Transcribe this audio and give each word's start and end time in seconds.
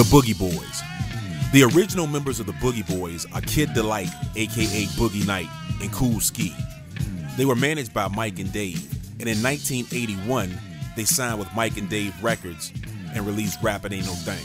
The 0.00 0.06
Boogie 0.06 0.38
Boys. 0.38 0.82
The 1.52 1.62
original 1.62 2.06
members 2.06 2.40
of 2.40 2.46
the 2.46 2.52
Boogie 2.52 2.88
Boys 2.88 3.26
are 3.34 3.42
Kid 3.42 3.74
Delight, 3.74 4.08
aka 4.34 4.84
Boogie 4.96 5.26
Knight, 5.26 5.48
and 5.82 5.92
Kool 5.92 6.20
Ski. 6.20 6.56
They 7.36 7.44
were 7.44 7.54
managed 7.54 7.92
by 7.92 8.08
Mike 8.08 8.38
and 8.38 8.50
Dave, 8.50 8.90
and 9.20 9.28
in 9.28 9.42
1981, 9.42 10.58
they 10.96 11.04
signed 11.04 11.38
with 11.38 11.54
Mike 11.54 11.76
and 11.76 11.86
Dave 11.90 12.14
Records 12.24 12.72
and 13.14 13.26
released 13.26 13.62
Rappin' 13.62 13.92
Ain't 13.92 14.06
No 14.06 14.12
Thing. 14.12 14.42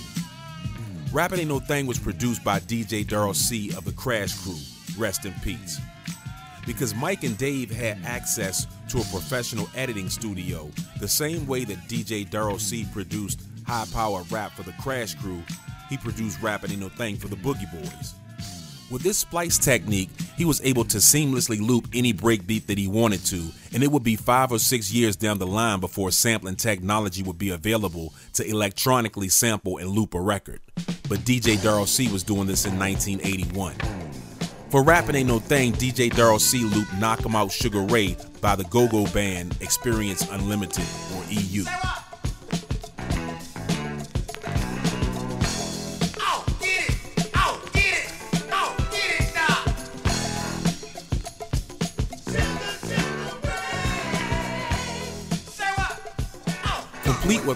Rappin' 1.14 1.40
Ain't 1.40 1.48
No 1.48 1.62
Thing 1.62 1.86
was 1.86 2.00
produced 2.00 2.44
by 2.44 2.60
DJ 2.60 3.06
Darryl 3.06 3.34
C 3.34 3.70
of 3.78 3.86
the 3.86 3.94
Crash 3.94 4.38
Crew, 4.38 4.60
rest 4.98 5.24
in 5.24 5.32
peace. 5.36 5.80
Because 6.66 6.94
Mike 6.94 7.24
and 7.24 7.38
Dave 7.38 7.72
had 7.72 7.98
access 8.04 8.68
to 8.90 8.98
a 8.98 9.04
professional 9.06 9.70
editing 9.74 10.10
studio, 10.10 10.70
the 11.00 11.08
same 11.08 11.48
way 11.48 11.64
that 11.64 11.78
DJ 11.88 12.28
Darryl 12.28 12.60
C 12.60 12.86
produced 12.92 13.40
high 13.66 13.86
power 13.92 14.24
rap 14.30 14.52
for 14.52 14.64
the 14.64 14.74
Crash 14.82 15.16
Crew, 15.16 15.42
he 15.90 15.98
produced 15.98 16.42
Rappin' 16.42 16.72
Ain't 16.72 16.80
No 16.80 16.90
Thing 16.90 17.18
for 17.18 17.28
the 17.28 17.36
Boogie 17.36 17.72
Boys. 17.72 18.16
With 18.92 19.02
this 19.02 19.18
splice 19.18 19.58
technique, 19.58 20.10
he 20.38 20.46
was 20.46 20.62
able 20.64 20.86
to 20.86 20.98
seamlessly 20.98 21.60
loop 21.60 21.88
any 21.94 22.14
breakbeat 22.14 22.68
that 22.68 22.78
he 22.78 22.88
wanted 22.88 23.26
to, 23.26 23.44
and 23.74 23.82
it 23.82 23.92
would 23.92 24.04
be 24.04 24.16
five 24.16 24.52
or 24.52 24.60
six 24.60 24.94
years 24.94 25.16
down 25.16 25.40
the 25.40 25.48
line 25.48 25.80
before 25.80 26.12
sampling 26.12 26.56
technology 26.56 27.24
would 27.24 27.40
be 27.40 27.50
available 27.50 28.14
to 28.34 28.48
electronically 28.48 29.28
sample 29.28 29.80
and 29.80 29.90
loop 29.90 30.14
a 30.14 30.22
record. 30.22 30.60
But 31.10 31.20
DJ 31.20 31.58
Darryl 31.58 31.88
C 31.88 32.12
was 32.12 32.24
doing 32.24 32.46
this 32.46 32.66
in 32.66 32.78
1981. 32.78 33.74
For 34.70 34.84
rapping 34.84 35.16
Ain't 35.16 35.30
No 35.30 35.40
Thing, 35.40 35.74
DJ 35.74 36.12
Darryl 36.12 36.40
C 36.40 36.64
looped 36.64 36.94
Knock 37.00 37.26
'em 37.26 37.36
Out 37.36 37.52
Sugar 37.52 37.82
Ray 37.82 38.16
by 38.40 38.56
the 38.56 38.66
Go-Go 38.66 39.08
Band 39.08 39.58
Experience 39.62 40.22
Unlimited, 40.30 40.86
or 41.16 41.24
EU. 41.32 41.66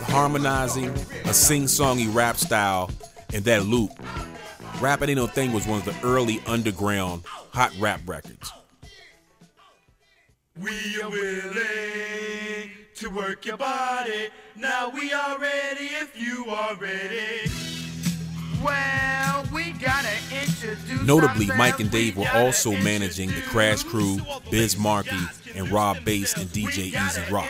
Harmonizing, 0.10 0.90
a 1.26 1.34
sing-songy 1.34 2.14
rap 2.14 2.38
style, 2.38 2.90
and 3.34 3.44
that 3.46 3.66
loop, 3.66 3.92
Rappin' 4.82 5.10
Ain't 5.10 5.18
No 5.18 5.28
Thing 5.28 5.54
was 5.54 5.68
one 5.68 5.80
of 5.80 5.86
the 5.86 5.96
early 6.08 6.42
underground 6.48 7.24
hot 7.54 7.72
rap 7.80 8.02
records. 8.06 8.52
We 10.60 11.02
are 11.02 11.10
willing 11.10 12.72
to 12.96 13.10
work 13.10 13.46
your 13.46 13.58
body. 13.58 14.30
Now 14.56 14.90
we 14.90 15.14
are 15.14 15.38
ready 15.38 15.86
if 15.86 16.20
you 16.20 16.46
are 16.50 16.76
ready. 16.76 17.50
Well, 18.64 19.46
we 19.54 19.72
gotta 19.72 20.18
introduce 20.34 21.02
Notably. 21.04 21.48
Mike 21.58 21.80
and 21.80 21.90
Dave 21.90 22.18
were 22.18 22.30
also 22.34 22.72
managing 22.72 23.30
the 23.30 23.42
Crash 23.42 23.84
Crew, 23.84 24.18
Biz 24.52 24.78
Markie, 24.78 25.16
and 25.56 25.70
Rob 25.70 26.04
Bass 26.04 26.36
and 26.36 26.50
DJ 26.50 26.94
Easy 26.94 27.22
Rock. 27.32 27.48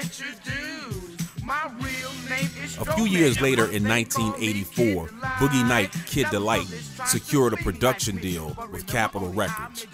A 2.80 2.86
few 2.96 3.06
years 3.06 3.42
later, 3.42 3.70
in 3.70 3.88
1984, 3.88 5.08
Boogie 5.08 5.68
Knight 5.68 5.92
Kid 6.06 6.28
Delight 6.32 6.68
secured 7.06 7.54
a 7.54 7.58
production 7.58 8.18
deal 8.18 8.56
with 8.72 8.88
Capitol 8.88 9.30
Records. 9.30 9.86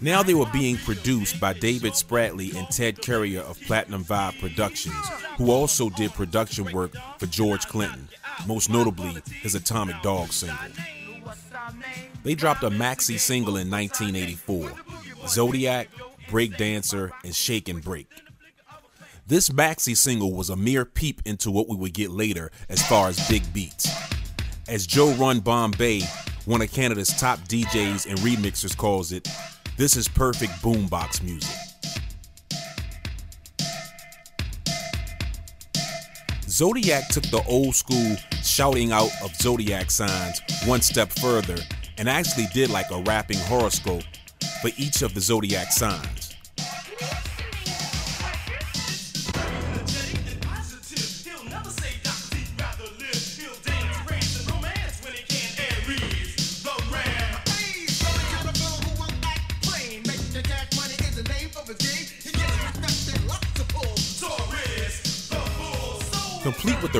Now 0.00 0.22
they 0.22 0.34
were 0.34 0.50
being 0.52 0.76
produced 0.76 1.40
by 1.40 1.52
David 1.52 1.94
Spradley 1.94 2.54
and 2.54 2.68
Ted 2.70 3.02
Currier 3.02 3.40
of 3.40 3.60
Platinum 3.62 4.04
Vibe 4.04 4.40
Productions, 4.40 4.94
who 5.36 5.50
also 5.50 5.90
did 5.90 6.12
production 6.12 6.72
work 6.72 6.92
for 7.18 7.26
George 7.26 7.66
Clinton, 7.66 8.08
most 8.46 8.70
notably 8.70 9.20
his 9.42 9.54
Atomic 9.54 10.00
Dog 10.02 10.32
single. 10.32 10.58
They 12.22 12.34
dropped 12.34 12.62
a 12.62 12.70
maxi 12.70 13.18
single 13.18 13.56
in 13.56 13.70
1984 13.70 14.72
Zodiac, 15.26 15.88
Breakdancer, 16.28 17.10
and 17.24 17.34
Shake 17.34 17.68
and 17.68 17.82
Break. 17.82 18.08
This 19.30 19.48
maxi 19.50 19.96
single 19.96 20.32
was 20.32 20.50
a 20.50 20.56
mere 20.56 20.84
peep 20.84 21.22
into 21.24 21.52
what 21.52 21.68
we 21.68 21.76
would 21.76 21.94
get 21.94 22.10
later 22.10 22.50
as 22.68 22.84
far 22.88 23.06
as 23.06 23.28
big 23.28 23.44
beats. 23.52 23.88
As 24.66 24.88
Joe 24.88 25.12
Run 25.12 25.38
Bombay, 25.38 26.00
one 26.46 26.60
of 26.62 26.72
Canada's 26.72 27.10
top 27.10 27.38
DJs 27.46 28.10
and 28.10 28.18
remixers, 28.18 28.76
calls 28.76 29.12
it, 29.12 29.28
this 29.76 29.96
is 29.96 30.08
perfect 30.08 30.50
boombox 30.54 31.22
music. 31.22 31.56
Zodiac 36.48 37.06
took 37.10 37.22
the 37.30 37.44
old 37.46 37.76
school 37.76 38.16
shouting 38.42 38.90
out 38.90 39.12
of 39.22 39.32
zodiac 39.36 39.92
signs 39.92 40.40
one 40.64 40.80
step 40.80 41.08
further 41.08 41.58
and 41.98 42.08
actually 42.08 42.48
did 42.52 42.68
like 42.68 42.90
a 42.90 43.00
rapping 43.02 43.38
horoscope 43.38 44.02
for 44.60 44.72
each 44.76 45.02
of 45.02 45.14
the 45.14 45.20
zodiac 45.20 45.70
signs. 45.70 46.19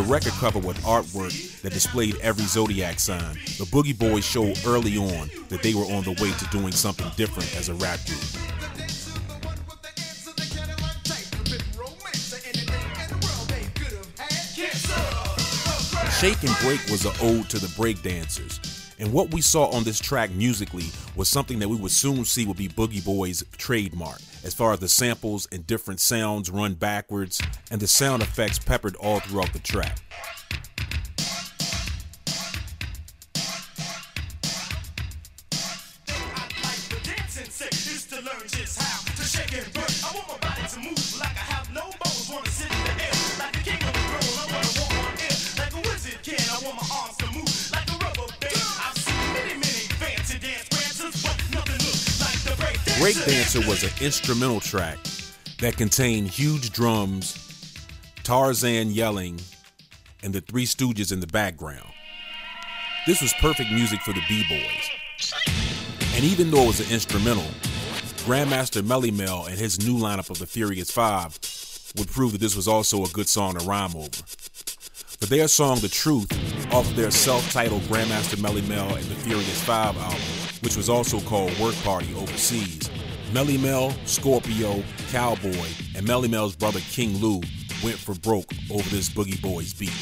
The 0.00 0.06
record 0.10 0.32
cover 0.34 0.58
with 0.58 0.78
artwork 0.82 1.60
that 1.60 1.74
displayed 1.74 2.16
every 2.22 2.44
zodiac 2.44 2.98
sign, 2.98 3.34
the 3.58 3.66
Boogie 3.66 3.98
Boys 3.98 4.24
showed 4.24 4.58
early 4.64 4.96
on 4.96 5.30
that 5.50 5.62
they 5.62 5.74
were 5.74 5.84
on 5.84 6.04
the 6.04 6.12
way 6.22 6.32
to 6.32 6.44
doing 6.46 6.72
something 6.72 7.06
different 7.16 7.54
as 7.54 7.68
a 7.68 7.74
rap 7.74 7.98
group. 8.06 8.18
Shake 16.18 16.42
and 16.44 16.56
Break 16.60 16.80
was 16.90 17.04
an 17.04 17.12
ode 17.20 17.50
to 17.50 17.58
the 17.58 17.68
breakdancers. 17.76 18.79
And 19.00 19.14
what 19.14 19.32
we 19.32 19.40
saw 19.40 19.64
on 19.70 19.82
this 19.82 19.98
track 19.98 20.30
musically 20.30 20.84
was 21.16 21.26
something 21.26 21.58
that 21.60 21.68
we 21.70 21.76
would 21.76 21.90
soon 21.90 22.26
see 22.26 22.44
would 22.44 22.58
be 22.58 22.68
Boogie 22.68 23.02
Boy's 23.02 23.42
trademark, 23.56 24.20
as 24.44 24.52
far 24.52 24.74
as 24.74 24.80
the 24.80 24.90
samples 24.90 25.48
and 25.50 25.66
different 25.66 26.00
sounds 26.00 26.50
run 26.50 26.74
backwards 26.74 27.40
and 27.70 27.80
the 27.80 27.86
sound 27.86 28.22
effects 28.22 28.58
peppered 28.58 28.96
all 28.96 29.20
throughout 29.20 29.54
the 29.54 29.58
track. 29.58 30.00
Breakdancer 53.00 53.66
was 53.66 53.82
an 53.82 54.04
instrumental 54.04 54.60
track 54.60 54.98
that 55.60 55.78
contained 55.78 56.28
huge 56.28 56.70
drums, 56.70 57.34
Tarzan 58.24 58.90
yelling, 58.90 59.40
and 60.22 60.34
the 60.34 60.42
Three 60.42 60.66
Stooges 60.66 61.10
in 61.10 61.20
the 61.20 61.26
background. 61.26 61.88
This 63.06 63.22
was 63.22 63.32
perfect 63.40 63.72
music 63.72 64.02
for 64.02 64.12
the 64.12 64.20
B-Boys. 64.28 64.90
And 66.14 66.24
even 66.24 66.50
though 66.50 66.64
it 66.64 66.66
was 66.66 66.86
an 66.86 66.92
instrumental, 66.92 67.46
Grandmaster 68.26 68.82
Melle 68.82 69.16
Mel 69.16 69.46
and 69.46 69.58
his 69.58 69.82
new 69.82 69.96
lineup 69.96 70.28
of 70.28 70.38
the 70.38 70.46
Furious 70.46 70.90
Five 70.90 71.38
would 71.96 72.08
prove 72.08 72.32
that 72.32 72.42
this 72.42 72.54
was 72.54 72.68
also 72.68 73.02
a 73.04 73.08
good 73.08 73.30
song 73.30 73.56
to 73.56 73.64
rhyme 73.64 73.96
over. 73.96 74.10
For 74.10 75.24
their 75.24 75.48
song 75.48 75.78
The 75.78 75.88
Truth, 75.88 76.30
off 76.70 76.86
of 76.86 76.96
their 76.96 77.10
self-titled 77.10 77.80
Grandmaster 77.84 78.36
Melle 78.36 78.68
Mel 78.68 78.94
and 78.94 79.06
the 79.06 79.14
Furious 79.14 79.64
Five 79.64 79.96
album, 79.96 80.20
which 80.60 80.76
was 80.76 80.88
also 80.88 81.20
called 81.20 81.56
Work 81.58 81.74
Party 81.84 82.14
Overseas, 82.14 82.90
Melle 83.32 83.60
Mel, 83.60 83.90
Scorpio, 84.04 84.82
Cowboy, 85.10 85.68
and 85.96 86.06
Melle 86.06 86.28
Mel's 86.28 86.56
brother 86.56 86.80
King 86.90 87.16
Lou 87.18 87.40
went 87.82 87.96
for 87.96 88.14
broke 88.16 88.52
over 88.70 88.88
this 88.90 89.08
Boogie 89.08 89.40
Boys 89.40 89.72
beat. 89.72 89.92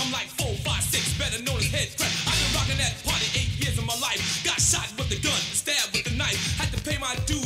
I'm 0.00 0.10
like 0.10 0.26
four, 0.26 0.50
five, 0.66 0.82
six, 0.82 1.16
better 1.16 1.40
known 1.44 1.58
as 1.62 1.70
head 1.70 1.88
crack. 1.94 2.10
I've 2.26 2.34
been 2.34 2.52
rocking 2.58 2.80
that 2.82 2.98
party 3.06 3.28
eight 3.38 3.52
years 3.62 3.78
of 3.78 3.86
my 3.86 3.94
life. 4.02 4.18
Got 4.42 4.58
shot 4.58 4.90
with 4.98 5.12
gun, 5.22 5.40
stabbed 5.54 5.94
with 5.94 6.10
knife. 6.18 6.58
Had 6.58 6.72
to 6.74 6.80
pay 6.82 6.98
my 6.98 7.14
dues, 7.30 7.39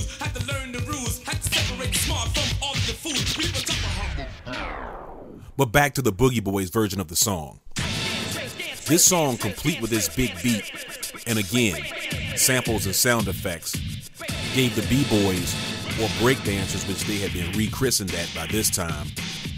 But 5.56 5.66
back 5.66 5.94
to 5.94 6.02
the 6.02 6.12
Boogie 6.12 6.42
Boys 6.42 6.70
version 6.70 7.00
of 7.00 7.08
the 7.08 7.16
song. 7.16 7.60
This 8.86 9.04
song, 9.04 9.38
complete 9.38 9.80
with 9.80 9.90
this 9.90 10.14
big 10.14 10.30
beat, 10.42 10.70
and 11.26 11.38
again, 11.38 11.82
samples 12.36 12.84
and 12.84 12.94
sound 12.94 13.28
effects, 13.28 13.74
gave 14.54 14.76
the 14.76 14.86
B-Boys 14.88 15.54
or 16.00 16.08
breakdancers, 16.20 16.86
which 16.86 17.04
they 17.04 17.16
had 17.16 17.32
been 17.32 17.50
rechristened 17.56 18.12
at 18.14 18.30
by 18.34 18.46
this 18.46 18.68
time, 18.68 19.08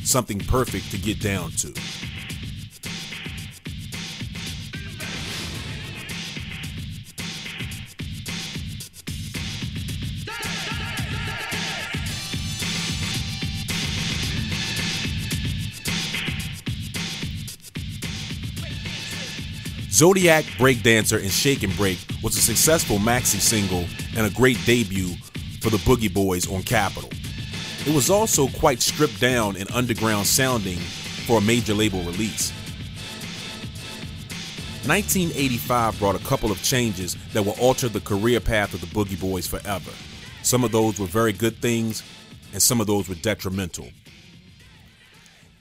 something 0.05 0.39
perfect 0.39 0.91
to 0.93 0.99
get 0.99 1.21
down 1.21 1.51
to. 1.53 1.75
Zodiac 19.97 20.45
Breakdancer 20.59 21.23
and 21.23 21.31
Shake 21.31 21.63
and 21.63 21.75
Break 21.75 21.97
was 22.23 22.37
a 22.37 22.41
successful 22.43 22.99
maxi 22.99 23.41
single 23.41 23.87
and 24.15 24.27
a 24.27 24.37
great 24.37 24.59
debut 24.67 25.15
for 25.63 25.71
the 25.71 25.79
Boogie 25.79 26.13
Boys 26.13 26.53
on 26.53 26.63
Capitol. 26.65 27.09
It 27.87 27.95
was 27.95 28.11
also 28.11 28.49
quite 28.49 28.83
stripped 28.83 29.19
down 29.23 29.57
and 29.57 29.71
underground 29.73 30.27
sounding 30.27 30.77
for 31.27 31.39
a 31.39 31.41
major 31.41 31.73
label 31.73 32.01
release. 32.01 32.51
1985 34.85 35.99
brought 35.99 36.15
a 36.15 36.25
couple 36.27 36.53
of 36.53 36.63
changes 36.63 37.17
that 37.33 37.47
will 37.47 37.57
alter 37.59 37.89
the 37.89 38.01
career 38.01 38.39
path 38.39 38.75
of 38.75 38.83
the 38.83 38.87
Boogie 38.89 39.19
Boys 39.19 39.47
forever. 39.47 39.93
Some 40.43 40.63
of 40.63 40.73
those 40.73 41.01
were 41.01 41.07
very 41.07 41.33
good 41.33 41.57
things, 41.63 42.03
and 42.53 42.61
some 42.61 42.83
of 42.83 42.87
those 42.87 43.09
were 43.09 43.15
detrimental. 43.15 43.89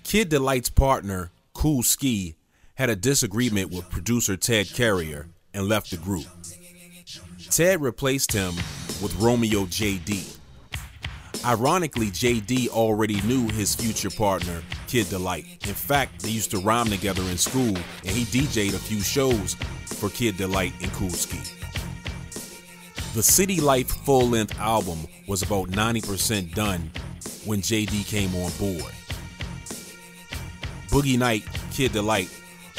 Kid 0.04 0.28
Delight's 0.28 0.70
partner, 0.70 1.32
Kool 1.54 1.84
Ski, 1.84 2.36
had 2.76 2.90
a 2.90 2.96
disagreement 2.96 3.72
with 3.72 3.90
producer 3.90 4.36
Ted 4.36 4.68
Currier 4.74 5.28
and 5.54 5.68
left 5.68 5.92
the 5.92 5.98
group. 5.98 6.26
Ted 7.50 7.82
replaced 7.82 8.34
him 8.34 8.54
with 9.02 9.16
Romeo 9.18 9.66
JD. 9.66 10.38
Ironically, 11.46 12.08
JD 12.08 12.70
already 12.70 13.22
knew 13.22 13.48
his 13.50 13.76
future 13.76 14.10
partner, 14.10 14.62
Kid 14.88 15.08
Delight. 15.10 15.46
In 15.66 15.74
fact, 15.74 16.22
they 16.22 16.30
used 16.30 16.52
to 16.52 16.58
rhyme 16.58 16.88
together 16.88 17.22
in 17.24 17.38
school, 17.38 17.76
and 18.04 18.10
he 18.10 18.26
DJ'd 18.26 18.74
a 18.74 18.80
few 18.80 19.00
shows 19.00 19.54
for 19.86 20.10
Kid 20.10 20.36
Delight 20.38 20.74
and 20.82 20.92
Kool 20.94 21.12
Ski. 21.12 21.40
The 23.14 23.24
City 23.24 23.62
Life 23.62 23.90
full 23.90 24.28
length 24.28 24.60
album 24.60 25.08
was 25.28 25.44
about 25.44 25.70
90% 25.70 26.54
done 26.54 26.92
when 27.46 27.62
JD 27.62 28.06
came 28.08 28.36
on 28.36 28.52
board. 28.60 28.92
Boogie 30.90 31.18
Knight, 31.18 31.44
Kid 31.72 31.94
Delight 31.94 32.30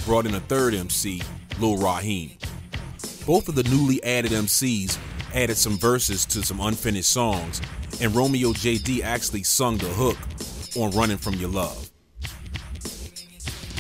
brought 0.07 0.25
in 0.25 0.35
a 0.37 0.41
third 0.41 0.73
MC, 0.73 1.21
Lil 1.59 1.79
Rahiem. 1.79 2.31
Both 3.27 3.49
of 3.49 3.57
the 3.57 3.65
newly 3.65 4.03
added 4.05 4.31
MCs 4.31 4.97
added 5.35 5.57
some 5.57 5.77
verses 5.77 6.25
to 6.27 6.43
some 6.45 6.61
unfinished 6.61 7.11
songs, 7.11 7.61
and 8.01 8.15
Romeo 8.15 8.53
JD 8.53 9.03
actually 9.03 9.43
sung 9.43 9.79
the 9.79 9.89
hook 9.89 10.17
on 10.77 10.97
Running 10.97 11.17
From 11.17 11.35
Your 11.35 11.51
Love. 11.51 11.91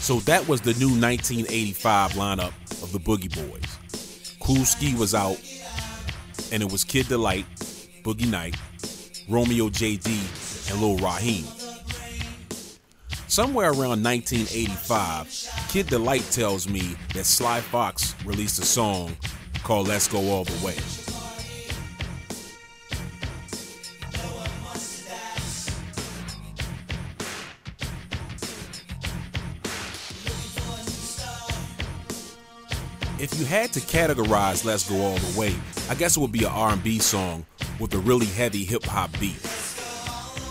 So 0.00 0.18
that 0.20 0.46
was 0.48 0.60
the 0.60 0.74
new 0.74 0.88
1985 0.88 2.12
lineup 2.12 2.52
of 2.82 2.90
the 2.90 2.98
Boogie 2.98 3.32
Boys. 3.32 4.36
Kool 4.40 4.64
Ski 4.64 4.96
was 4.96 5.14
out, 5.14 5.40
and 6.50 6.60
it 6.60 6.70
was 6.70 6.82
Kid 6.82 7.06
Delight, 7.06 7.46
Boogie 8.02 8.28
Knight, 8.28 8.56
Romeo 9.28 9.68
JD, 9.68 10.72
and 10.72 10.82
Lil 10.82 10.98
Rahiem. 10.98 11.55
Somewhere 13.36 13.68
around 13.68 14.02
1985, 14.02 15.68
Kid 15.68 15.88
Delight 15.88 16.26
tells 16.30 16.66
me 16.66 16.96
that 17.12 17.26
Sly 17.26 17.60
Fox 17.60 18.14
released 18.24 18.58
a 18.60 18.64
song 18.64 19.14
called 19.62 19.88
Let's 19.88 20.08
Go 20.08 20.20
All 20.30 20.44
the 20.44 20.64
Way. 20.64 20.72
If 33.22 33.38
you 33.38 33.44
had 33.44 33.70
to 33.74 33.80
categorize 33.80 34.64
Let's 34.64 34.88
Go 34.88 34.98
All 35.02 35.18
the 35.18 35.38
Way, 35.38 35.54
I 35.90 35.94
guess 35.94 36.16
it 36.16 36.20
would 36.20 36.32
be 36.32 36.44
an 36.44 36.52
R&B 36.52 37.00
song 37.00 37.44
with 37.78 37.92
a 37.92 37.98
really 37.98 38.24
heavy 38.24 38.64
hip 38.64 38.84
hop 38.84 39.10
beat. 39.20 39.55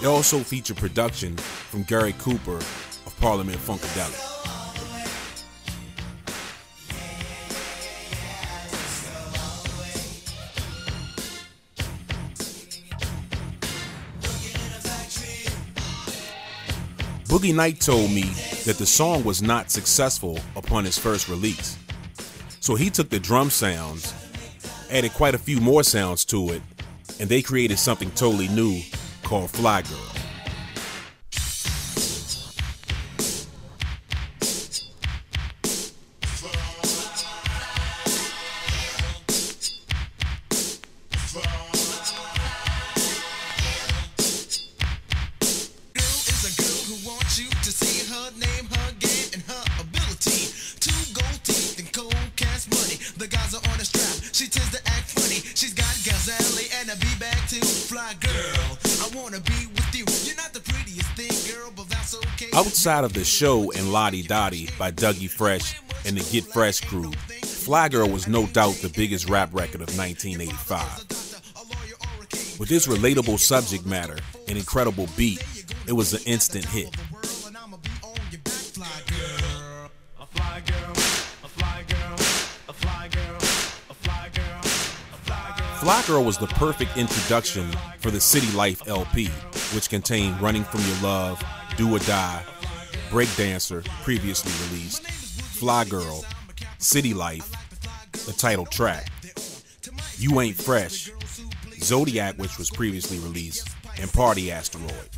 It 0.01 0.07
also 0.07 0.39
featured 0.39 0.77
production 0.77 1.35
from 1.37 1.83
Gary 1.83 2.13
Cooper 2.19 2.57
of 2.57 3.15
Parliament 3.19 3.57
Funkadelic. 3.57 4.33
Boogie 17.25 17.53
Knight 17.53 17.79
told 17.81 18.11
me 18.11 18.23
that 18.65 18.77
the 18.77 18.85
song 18.85 19.23
was 19.23 19.41
not 19.41 19.71
successful 19.71 20.39
upon 20.55 20.85
its 20.85 20.97
first 20.97 21.27
release. 21.27 21.77
So 22.59 22.75
he 22.75 22.89
took 22.89 23.09
the 23.09 23.19
drum 23.19 23.49
sounds, 23.49 24.13
added 24.89 25.13
quite 25.13 25.35
a 25.35 25.39
few 25.39 25.59
more 25.59 25.83
sounds 25.83 26.23
to 26.25 26.51
it, 26.51 26.61
and 27.19 27.27
they 27.27 27.41
created 27.41 27.77
something 27.79 28.11
totally 28.11 28.47
new 28.49 28.81
called 29.25 29.49
Fly 29.49 29.81
Girl. 29.81 30.14
Outside 62.55 63.03
of 63.03 63.11
the 63.11 63.25
show 63.25 63.69
and 63.73 63.91
La 63.91 64.09
Di 64.09 64.21
Da 64.21 64.49
Di 64.49 64.69
by 64.79 64.89
Dougie 64.89 65.29
Fresh 65.29 65.75
and 66.05 66.15
the 66.15 66.23
Get 66.31 66.45
Fresh 66.45 66.79
crew, 66.85 67.11
Fly 67.43 67.89
Girl 67.89 68.07
was 68.07 68.29
no 68.29 68.45
doubt 68.45 68.75
the 68.75 68.87
biggest 68.87 69.29
rap 69.29 69.49
record 69.51 69.81
of 69.81 69.89
1985. 69.97 70.99
With 72.57 72.69
this 72.69 72.87
relatable 72.87 73.39
subject 73.39 73.85
matter 73.85 74.17
and 74.47 74.57
incredible 74.57 75.09
beat, 75.17 75.43
it 75.85 75.91
was 75.91 76.13
an 76.13 76.21
instant 76.25 76.63
hit. 76.63 76.95
Fly 85.81 86.03
Girl 86.07 86.23
was 86.23 86.37
the 86.37 86.47
perfect 86.47 86.95
introduction 86.95 87.69
for 87.99 88.11
the 88.11 88.21
City 88.21 88.49
Life 88.55 88.87
LP, 88.87 89.27
which 89.73 89.89
contained 89.89 90.39
Running 90.41 90.63
From 90.63 90.79
Your 90.87 90.97
Love, 91.03 91.43
Do 91.77 91.93
or 91.93 91.99
Die, 91.99 92.43
Breakdancer, 93.09 93.85
previously 94.03 94.51
released, 94.69 95.05
Fly 95.05 95.83
Girl, 95.83 96.23
City 96.77 97.13
Life, 97.13 97.51
the 98.25 98.31
title 98.31 98.65
track, 98.65 99.09
You 100.17 100.39
Ain't 100.39 100.55
Fresh, 100.55 101.11
Zodiac, 101.79 102.35
which 102.37 102.57
was 102.57 102.69
previously 102.69 103.19
released, 103.19 103.67
and 103.99 104.11
Party 104.13 104.51
Asteroid. 104.51 105.09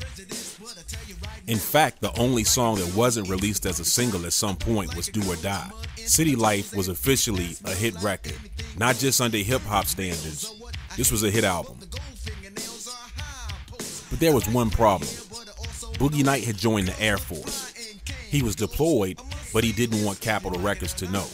In 1.45 1.57
fact, 1.57 2.01
the 2.01 2.11
only 2.19 2.43
song 2.43 2.77
that 2.77 2.95
wasn't 2.95 3.29
released 3.29 3.65
as 3.67 3.79
a 3.79 3.85
single 3.85 4.25
at 4.25 4.33
some 4.33 4.55
point 4.55 4.95
was 4.95 5.07
Do 5.07 5.21
or 5.31 5.35
Die. 5.35 5.71
City 5.95 6.35
Life 6.35 6.75
was 6.75 6.87
officially 6.87 7.55
a 7.65 7.71
hit 7.71 7.95
record, 8.01 8.35
not 8.77 8.95
just 8.97 9.21
under 9.21 9.37
hip 9.37 9.61
hop 9.61 9.85
standards. 9.85 10.53
This 10.95 11.11
was 11.11 11.23
a 11.23 11.29
hit 11.29 11.43
album. 11.43 11.77
But 14.09 14.19
there 14.19 14.33
was 14.33 14.49
one 14.49 14.71
problem. 14.71 15.09
Boogie 15.97 16.23
Knight 16.23 16.43
had 16.43 16.57
joined 16.57 16.87
the 16.87 17.01
Air 17.01 17.17
Force. 17.17 17.73
He 18.29 18.43
was 18.43 18.55
deployed, 18.55 19.19
but 19.51 19.63
he 19.63 19.71
didn't 19.71 20.03
want 20.05 20.19
Capitol 20.21 20.59
Records 20.59 20.93
to 20.95 21.09
know. 21.09 21.25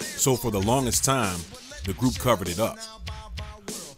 So 0.00 0.34
for 0.34 0.50
the 0.50 0.60
longest 0.60 1.04
time, 1.04 1.38
the 1.84 1.92
group 1.92 2.18
covered 2.18 2.48
it 2.48 2.58
up. 2.58 2.78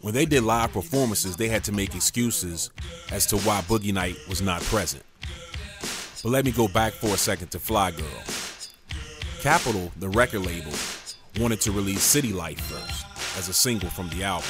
When 0.01 0.13
they 0.13 0.25
did 0.25 0.43
live 0.43 0.73
performances, 0.73 1.37
they 1.37 1.47
had 1.47 1.63
to 1.63 1.71
make 1.71 1.95
excuses 1.95 2.71
as 3.09 3.25
to 3.27 3.37
why 3.37 3.61
Boogie 3.61 3.93
Knight 3.93 4.17
was 4.27 4.41
not 4.41 4.61
present. 4.63 5.03
But 6.21 6.29
let 6.29 6.43
me 6.43 6.51
go 6.51 6.67
back 6.67 6.91
for 6.91 7.07
a 7.07 7.17
second 7.17 7.51
to 7.51 7.59
Fly 7.59 7.91
Girl. 7.91 8.23
Capitol, 9.41 9.93
the 9.97 10.09
record 10.09 10.45
label, 10.45 10.73
wanted 11.39 11.61
to 11.61 11.71
release 11.71 12.01
City 12.01 12.33
Life 12.33 12.59
first 12.59 13.05
as 13.37 13.47
a 13.47 13.53
single 13.53 13.89
from 13.89 14.09
the 14.09 14.23
album. 14.23 14.49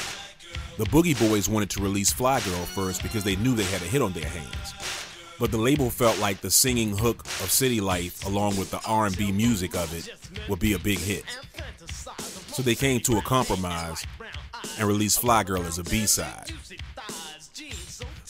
The 0.76 0.84
Boogie 0.86 1.18
Boys 1.28 1.48
wanted 1.48 1.70
to 1.70 1.82
release 1.82 2.12
Fly 2.12 2.40
Girl 2.40 2.64
first 2.64 3.02
because 3.02 3.24
they 3.24 3.36
knew 3.36 3.54
they 3.54 3.64
had 3.64 3.82
a 3.82 3.86
hit 3.86 4.02
on 4.02 4.12
their 4.12 4.28
hands 4.28 4.74
but 5.38 5.50
the 5.50 5.58
label 5.58 5.90
felt 5.90 6.18
like 6.18 6.40
the 6.40 6.50
singing 6.50 6.96
hook 6.96 7.20
of 7.24 7.50
City 7.50 7.80
Life 7.80 8.24
along 8.26 8.56
with 8.56 8.70
the 8.70 8.80
R&B 8.86 9.32
music 9.32 9.74
of 9.74 9.92
it 9.92 10.08
would 10.48 10.58
be 10.58 10.74
a 10.74 10.78
big 10.78 10.98
hit. 10.98 11.24
So 12.48 12.62
they 12.62 12.74
came 12.74 13.00
to 13.00 13.18
a 13.18 13.22
compromise 13.22 14.06
and 14.78 14.86
released 14.86 15.20
Fly 15.20 15.42
Girl 15.42 15.62
as 15.62 15.78
a 15.78 15.84
B-side. 15.84 16.52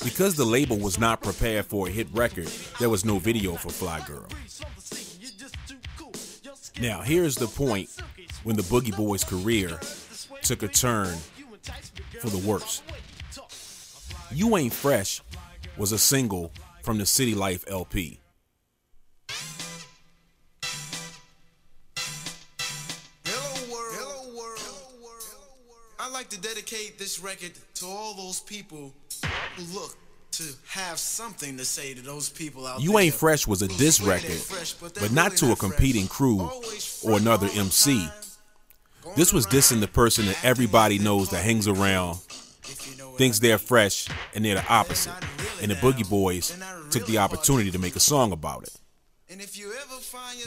Because 0.03 0.35
the 0.35 0.45
label 0.45 0.79
was 0.79 0.99
not 0.99 1.23
prepared 1.23 1.67
for 1.67 1.89
a 1.89 1.91
hit 1.91 2.09
record, 2.13 2.49
there 2.79 2.91
was 2.91 3.05
no 3.05 3.19
video 3.19 3.55
for 3.55 3.71
Fly 3.71 4.01
Girl. 4.07 4.27
Now, 6.81 7.03
here's 7.03 7.37
the 7.37 7.47
point 7.47 7.91
when 8.43 8.57
the 8.57 8.63
Boogie 8.63 8.97
Boys' 8.97 9.25
career 9.25 9.79
took 10.43 10.63
a 10.63 10.69
turn 10.69 11.17
for 12.21 12.31
the 12.31 12.39
worse. 12.39 12.83
You 14.33 14.57
Ain't 14.57 14.73
Fresh 14.73 15.23
was 15.77 15.93
a 15.93 15.99
single 15.99 16.53
from 16.83 16.99
the 16.99 17.07
City 17.07 17.35
Life 17.35 17.65
LP. 17.69 18.21
Hello 23.25 23.73
world. 23.73 23.95
Hello 23.95 24.33
world. 24.35 24.59
I'd 26.01 26.13
like 26.13 26.29
to 26.31 26.41
dedicate 26.41 26.99
this 26.99 27.21
record 27.21 27.53
to 27.75 27.87
all 27.87 28.15
those 28.15 28.41
people 28.41 28.93
who 29.57 29.79
look 29.79 29.97
to 30.33 30.45
have 30.67 30.99
something 30.99 31.57
to 31.57 31.65
say 31.65 31.95
to 31.95 32.03
those 32.03 32.29
people 32.29 32.67
out 32.67 32.81
You 32.81 32.89
there. 32.89 33.03
You 33.03 33.07
Ain't 33.07 33.15
Fresh 33.15 33.47
was 33.47 33.63
a 33.63 33.69
diss 33.69 34.01
record, 34.01 34.33
fresh, 34.33 34.73
but, 34.75 34.95
but 34.95 35.13
not 35.13 35.27
really 35.27 35.37
to 35.37 35.53
a 35.53 35.57
competing 35.57 36.07
fresh. 36.07 36.17
crew 36.17 36.51
or 37.05 37.17
another 37.19 37.49
MC. 37.55 38.09
This 39.17 39.33
was 39.33 39.47
dissing 39.47 39.81
the 39.81 39.89
person 39.89 40.27
that 40.27 40.45
everybody 40.45 40.99
knows 40.99 41.31
that 41.31 41.45
hangs 41.45 41.69
around, 41.69 42.17
thinks 43.17 43.39
they're 43.39 43.59
fresh, 43.59 44.09
and 44.35 44.45
they're 44.45 44.57
the 44.57 44.67
opposite. 44.69 45.13
And 45.63 45.71
the 45.71 45.77
Boogie 45.77 46.09
Boys 46.09 46.59
took 46.91 47.07
the 47.07 47.19
opportunity 47.19 47.71
to 47.71 47.79
make 47.79 47.95
a 47.95 48.01
song 48.01 48.33
about 48.33 48.65
it. 48.65 48.77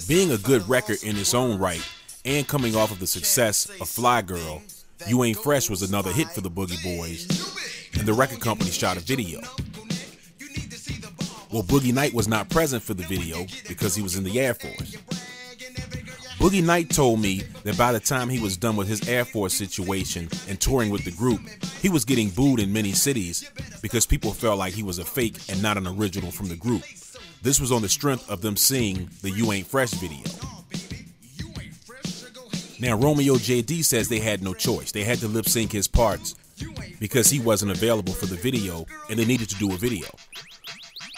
Being 0.07 0.31
a 0.31 0.37
good 0.37 0.67
record 0.67 1.01
in 1.03 1.15
its 1.17 1.33
own 1.33 1.57
right, 1.59 1.81
and 2.25 2.47
coming 2.47 2.75
off 2.75 2.91
of 2.91 2.99
the 2.99 3.07
success 3.07 3.69
of 3.79 3.87
Fly 3.87 4.21
Girl, 4.21 4.61
You 5.07 5.23
Ain't 5.23 5.37
Fresh 5.37 5.69
was 5.69 5.81
another 5.81 6.11
hit 6.11 6.27
for 6.29 6.41
the 6.41 6.51
Boogie 6.51 6.81
Boys, 6.83 7.25
and 7.97 8.07
the 8.07 8.13
record 8.13 8.41
company 8.41 8.69
shot 8.69 8.97
a 8.97 8.99
video. 8.99 9.39
Well, 11.51 11.63
Boogie 11.63 11.93
Knight 11.93 12.13
was 12.13 12.27
not 12.27 12.49
present 12.49 12.83
for 12.83 12.93
the 12.93 13.03
video 13.03 13.45
because 13.69 13.95
he 13.95 14.01
was 14.01 14.17
in 14.17 14.25
the 14.25 14.39
Air 14.39 14.53
Force. 14.53 14.97
Boogie 16.37 16.63
Knight 16.63 16.91
told 16.91 17.19
me 17.19 17.41
that 17.63 17.77
by 17.79 17.91
the 17.91 17.99
time 17.99 18.29
he 18.29 18.39
was 18.39 18.57
done 18.57 18.75
with 18.75 18.87
his 18.87 19.09
Air 19.09 19.25
Force 19.25 19.55
situation 19.55 20.29
and 20.47 20.61
touring 20.61 20.91
with 20.91 21.03
the 21.03 21.11
group, 21.11 21.41
he 21.81 21.89
was 21.89 22.05
getting 22.05 22.29
booed 22.29 22.59
in 22.59 22.71
many 22.71 22.91
cities 22.91 23.49
because 23.81 24.05
people 24.05 24.31
felt 24.31 24.59
like 24.59 24.73
he 24.73 24.83
was 24.83 24.99
a 24.99 25.05
fake 25.05 25.35
and 25.49 25.63
not 25.63 25.77
an 25.77 25.87
original 25.87 26.29
from 26.29 26.47
the 26.47 26.55
group. 26.55 26.83
This 27.41 27.59
was 27.59 27.71
on 27.71 27.81
the 27.81 27.89
strength 27.89 28.29
of 28.29 28.41
them 28.41 28.55
seeing 28.55 29.09
the 29.23 29.31
You 29.31 29.51
Ain't 29.51 29.65
Fresh 29.65 29.91
video. 29.93 30.25
Now, 32.79 32.95
Romeo 32.95 33.35
JD 33.35 33.83
says 33.83 34.07
they 34.07 34.19
had 34.19 34.43
no 34.43 34.53
choice. 34.53 34.91
They 34.91 35.03
had 35.03 35.17
to 35.19 35.27
lip 35.27 35.49
sync 35.49 35.71
his 35.71 35.87
parts 35.87 36.35
because 36.99 37.31
he 37.31 37.39
wasn't 37.39 37.71
available 37.71 38.13
for 38.13 38.27
the 38.27 38.35
video 38.35 38.85
and 39.09 39.17
they 39.17 39.25
needed 39.25 39.49
to 39.49 39.55
do 39.55 39.73
a 39.73 39.77
video. 39.77 40.07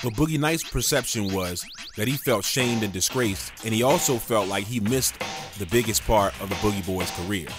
But 0.01 0.13
Boogie 0.13 0.39
Knight's 0.39 0.63
perception 0.63 1.33
was 1.33 1.65
that 1.99 2.07
he 2.07 2.15
felt 2.15 2.45
shamed 2.45 2.81
and 2.81 2.93
disgraced, 2.93 3.51
and 3.65 3.73
he 3.73 3.83
also 3.83 4.15
felt 4.15 4.47
like 4.47 4.63
he 4.63 4.79
missed 4.79 5.19
the 5.59 5.65
biggest 5.65 6.01
part 6.07 6.33
of 6.41 6.47
the 6.47 6.55
Boogie 6.55 6.85
Boys' 6.85 7.11
career. 7.11 7.49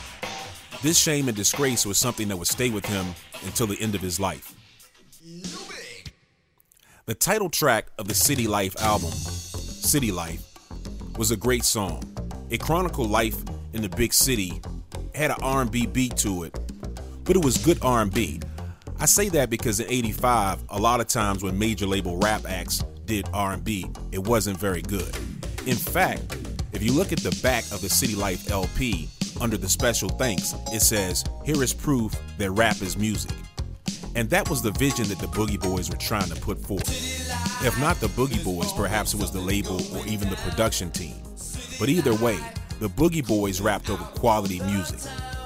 This 0.82 0.98
shame 0.98 1.28
and 1.28 1.36
disgrace 1.36 1.84
was 1.84 1.98
something 1.98 2.26
that 2.28 2.38
would 2.38 2.48
stay 2.48 2.70
with 2.70 2.86
him 2.86 3.04
until 3.44 3.66
the 3.66 3.78
end 3.82 3.94
of 3.94 4.00
his 4.00 4.18
life. 4.18 4.54
The 7.04 7.14
title 7.14 7.50
track 7.50 7.88
of 7.98 8.08
the 8.08 8.14
City 8.14 8.46
Life 8.46 8.80
album, 8.80 9.10
City 9.10 10.10
Life, 10.10 10.42
was 11.18 11.30
a 11.30 11.36
great 11.36 11.64
song. 11.64 12.02
It 12.48 12.62
chronicled 12.62 13.10
life 13.10 13.36
in 13.74 13.82
the 13.82 13.90
big 13.90 14.14
city, 14.14 14.62
had 15.14 15.32
an 15.32 15.36
R&B 15.42 15.84
beat 15.84 16.16
to 16.16 16.44
it, 16.44 16.58
but 17.24 17.36
it 17.36 17.44
was 17.44 17.58
good 17.58 17.78
R&B. 17.82 18.40
I 18.98 19.04
say 19.04 19.28
that 19.28 19.50
because 19.50 19.80
in 19.80 19.90
85, 19.90 20.64
a 20.70 20.78
lot 20.78 21.00
of 21.00 21.08
times 21.08 21.42
when 21.42 21.58
major 21.58 21.86
label 21.86 22.16
rap 22.16 22.46
acts 22.48 22.82
did 23.10 23.28
R&B, 23.34 23.90
it 24.12 24.24
wasn't 24.24 24.56
very 24.56 24.82
good. 24.82 25.12
In 25.66 25.74
fact, 25.74 26.36
if 26.72 26.80
you 26.80 26.92
look 26.92 27.10
at 27.10 27.18
the 27.18 27.36
back 27.42 27.64
of 27.72 27.80
the 27.80 27.88
City 27.88 28.14
Life 28.14 28.48
LP, 28.52 29.08
under 29.40 29.56
the 29.56 29.68
special 29.68 30.08
thanks, 30.10 30.54
it 30.72 30.78
says, 30.78 31.24
Here 31.44 31.60
is 31.60 31.74
proof 31.74 32.14
that 32.38 32.52
rap 32.52 32.80
is 32.80 32.96
music. 32.96 33.34
And 34.14 34.30
that 34.30 34.48
was 34.48 34.62
the 34.62 34.70
vision 34.70 35.08
that 35.08 35.18
the 35.18 35.26
Boogie 35.26 35.60
Boys 35.60 35.90
were 35.90 35.96
trying 35.96 36.28
to 36.28 36.40
put 36.40 36.64
forth. 36.64 36.88
If 37.66 37.76
not 37.80 37.98
the 37.98 38.06
Boogie 38.06 38.44
Boys, 38.44 38.72
perhaps 38.74 39.12
it 39.12 39.18
was 39.18 39.32
the 39.32 39.40
label 39.40 39.80
or 39.96 40.06
even 40.06 40.30
the 40.30 40.36
production 40.36 40.92
team. 40.92 41.16
But 41.80 41.88
either 41.88 42.14
way, 42.14 42.38
the 42.78 42.88
Boogie 42.88 43.26
Boys 43.26 43.60
rapped 43.60 43.90
over 43.90 44.04
quality 44.20 44.60
music. 44.60 45.00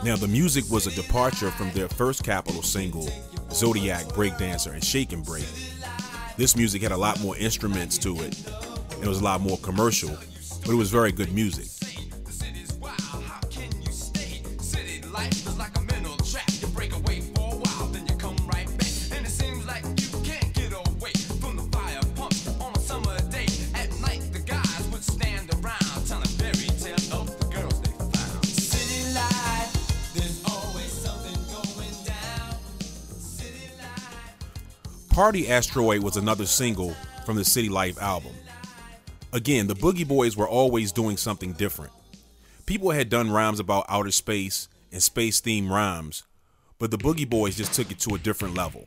Now, 0.04 0.16
the 0.16 0.28
music 0.28 0.64
was 0.70 0.86
a 0.86 0.90
departure 0.90 1.50
from 1.52 1.70
their 1.70 1.88
first 1.88 2.24
Capitol 2.24 2.62
single, 2.62 3.08
Zodiac 3.52 4.04
Breakdancer 4.08 4.74
and 4.74 4.84
Shake 4.84 5.14
and 5.14 5.24
Break. 5.24 5.46
This 6.36 6.56
music 6.56 6.82
had 6.82 6.90
a 6.90 6.96
lot 6.96 7.20
more 7.20 7.36
instruments 7.36 7.96
to 7.98 8.20
it, 8.22 8.36
it 9.00 9.06
was 9.06 9.20
a 9.20 9.24
lot 9.24 9.40
more 9.40 9.56
commercial, 9.58 10.16
but 10.62 10.70
it 10.70 10.74
was 10.74 10.90
very 10.90 11.12
good 11.12 11.32
music. 11.32 11.73
Party 35.14 35.48
Asteroid 35.48 36.02
was 36.02 36.16
another 36.16 36.44
single 36.44 36.92
from 37.24 37.36
the 37.36 37.44
City 37.44 37.68
Life 37.68 38.02
album. 38.02 38.32
Again, 39.32 39.68
the 39.68 39.74
Boogie 39.76 40.06
Boys 40.06 40.36
were 40.36 40.48
always 40.48 40.90
doing 40.90 41.16
something 41.16 41.52
different. 41.52 41.92
People 42.66 42.90
had 42.90 43.10
done 43.10 43.30
rhymes 43.30 43.60
about 43.60 43.86
outer 43.88 44.10
space 44.10 44.66
and 44.90 45.00
space 45.00 45.40
themed 45.40 45.70
rhymes, 45.70 46.24
but 46.80 46.90
the 46.90 46.98
Boogie 46.98 47.30
Boys 47.30 47.56
just 47.56 47.72
took 47.74 47.92
it 47.92 48.00
to 48.00 48.16
a 48.16 48.18
different 48.18 48.56
level. 48.56 48.82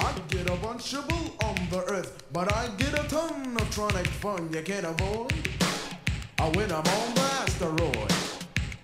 I 0.00 0.20
get 0.30 0.50
a 0.50 0.54
on 1.44 1.54
the 1.70 1.84
earth, 1.86 2.24
but 2.32 2.52
I 2.52 2.66
get 2.76 2.92
a 2.92 3.06
ton 3.06 3.56
of 3.56 3.70
tronic 3.70 4.08
fun 4.08 4.52
you. 4.52 5.09
I'm 6.80 6.94
on 6.94 7.14
the 7.14 7.20
asteroid. 7.20 8.12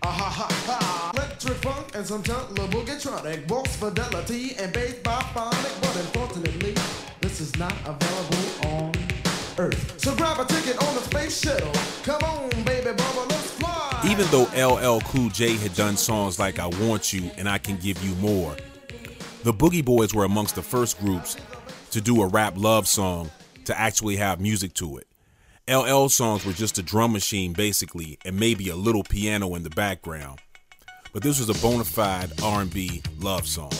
Ah 0.02 0.10
ha 0.10 0.28
ha 0.28 0.48
ha. 0.66 1.12
Electric 1.14 1.56
funk 1.62 1.94
and 1.94 2.06
some 2.06 2.22
totally 2.22 2.68
boogie 2.68 3.00
tronic. 3.00 3.48
Walks 3.48 3.76
fidelity 3.76 4.54
and 4.58 4.70
bass 4.70 4.96
by 4.96 5.18
phonic. 5.32 5.72
But 5.80 5.96
unfortunately, 5.96 6.74
this 7.22 7.40
is 7.40 7.56
not 7.56 7.72
available 7.86 8.68
on 8.76 8.92
Earth. 9.56 9.98
So 9.98 10.14
grab 10.14 10.38
a 10.38 10.44
ticket 10.44 10.76
on 10.86 10.94
the 10.94 11.00
space 11.00 11.40
shuttle. 11.40 11.72
Come 12.02 12.22
on, 12.22 12.50
baby 12.64 12.90
bubba, 12.90 13.30
let's 13.30 13.52
fly. 13.52 14.02
Even 14.04 14.26
though 14.26 14.44
LL 14.52 15.00
Cool 15.00 15.30
J 15.30 15.56
had 15.56 15.74
done 15.74 15.96
songs 15.96 16.38
like 16.38 16.58
I 16.58 16.66
Want 16.66 17.14
You 17.14 17.30
and 17.38 17.48
I 17.48 17.56
Can 17.56 17.78
Give 17.78 18.02
You 18.04 18.14
More, 18.16 18.56
the 19.42 19.54
Boogie 19.54 19.84
Boys 19.84 20.12
were 20.12 20.24
amongst 20.24 20.54
the 20.54 20.62
first 20.62 21.00
groups 21.00 21.38
to 21.92 22.02
do 22.02 22.20
a 22.20 22.26
rap 22.26 22.58
love 22.58 22.86
song 22.86 23.30
to 23.64 23.80
actually 23.80 24.16
have 24.16 24.38
music 24.38 24.74
to 24.74 24.98
it. 24.98 25.06
LL 25.68 26.08
songs 26.08 26.46
were 26.46 26.52
just 26.52 26.78
a 26.78 26.82
drum 26.82 27.12
machine 27.12 27.52
basically 27.52 28.18
and 28.24 28.38
maybe 28.38 28.68
a 28.68 28.76
little 28.76 29.02
piano 29.02 29.56
in 29.56 29.64
the 29.64 29.70
background. 29.70 30.38
But 31.12 31.24
this 31.24 31.40
was 31.40 31.48
a 31.48 31.60
bona 31.60 31.82
fide 31.82 32.30
R&B 32.40 33.02
love 33.18 33.48
song. 33.48 33.72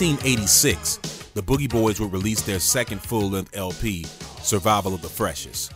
1986, 0.00 0.96
the 1.34 1.42
Boogie 1.42 1.68
Boys 1.68 2.00
would 2.00 2.10
release 2.10 2.40
their 2.40 2.58
second 2.58 3.02
full-length 3.02 3.54
LP, 3.54 4.04
Survival 4.40 4.94
of 4.94 5.02
the 5.02 5.10
Freshest. 5.10 5.74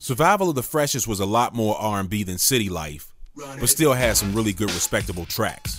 Survival 0.00 0.48
of 0.48 0.56
the 0.56 0.62
Freshest 0.64 1.06
was 1.06 1.20
a 1.20 1.24
lot 1.24 1.54
more 1.54 1.76
R&B 1.78 2.24
than 2.24 2.36
City 2.36 2.68
Life, 2.68 3.12
but 3.36 3.68
still 3.68 3.92
had 3.92 4.16
some 4.16 4.34
really 4.34 4.52
good 4.52 4.72
respectable 4.72 5.24
tracks. 5.24 5.78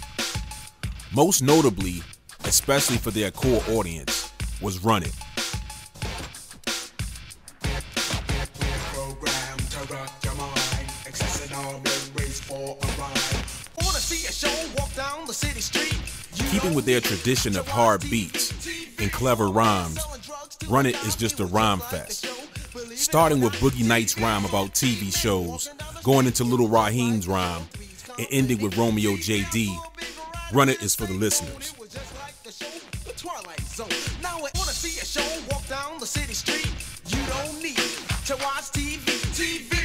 Most 1.13 1.41
notably, 1.41 2.01
especially 2.45 2.95
for 2.95 3.11
their 3.11 3.29
core 3.29 3.61
audience, 3.71 4.31
was 4.61 4.81
Run 4.81 5.03
It. 5.03 5.13
Keeping 16.67 16.75
with 16.75 16.85
their 16.85 16.99
tradition 16.99 17.55
of 17.55 17.65
hard 17.65 18.01
beats 18.09 18.51
and 18.99 19.09
clever 19.09 19.47
rhymes, 19.47 19.99
Run 20.67 20.85
It 20.85 21.01
is 21.05 21.15
just 21.15 21.39
a 21.39 21.45
rhyme 21.45 21.79
fest. 21.79 22.25
Starting 22.93 23.39
with 23.39 23.53
Boogie 23.53 23.87
Knights' 23.87 24.19
rhyme 24.19 24.43
about 24.43 24.73
TV 24.73 25.15
shows, 25.17 25.69
going 26.03 26.25
into 26.25 26.43
Little 26.43 26.67
Rahiem's 26.67 27.25
rhyme, 27.25 27.61
and 28.17 28.27
ending 28.31 28.61
with 28.61 28.75
Romeo 28.77 29.11
JD, 29.11 29.69
Run 30.51 30.67
It 30.67 30.83
is 30.83 30.93
for 30.93 31.05
the 31.05 31.13
listeners. 31.13 31.73
The 35.99 36.05
city 36.05 36.33
street. 36.33 36.69
You 37.07 37.25
don't 37.27 37.63
need 37.63 37.77
to 38.25 38.35
watch 38.43 38.73
TV. 38.73 38.99
TV. 39.31 39.76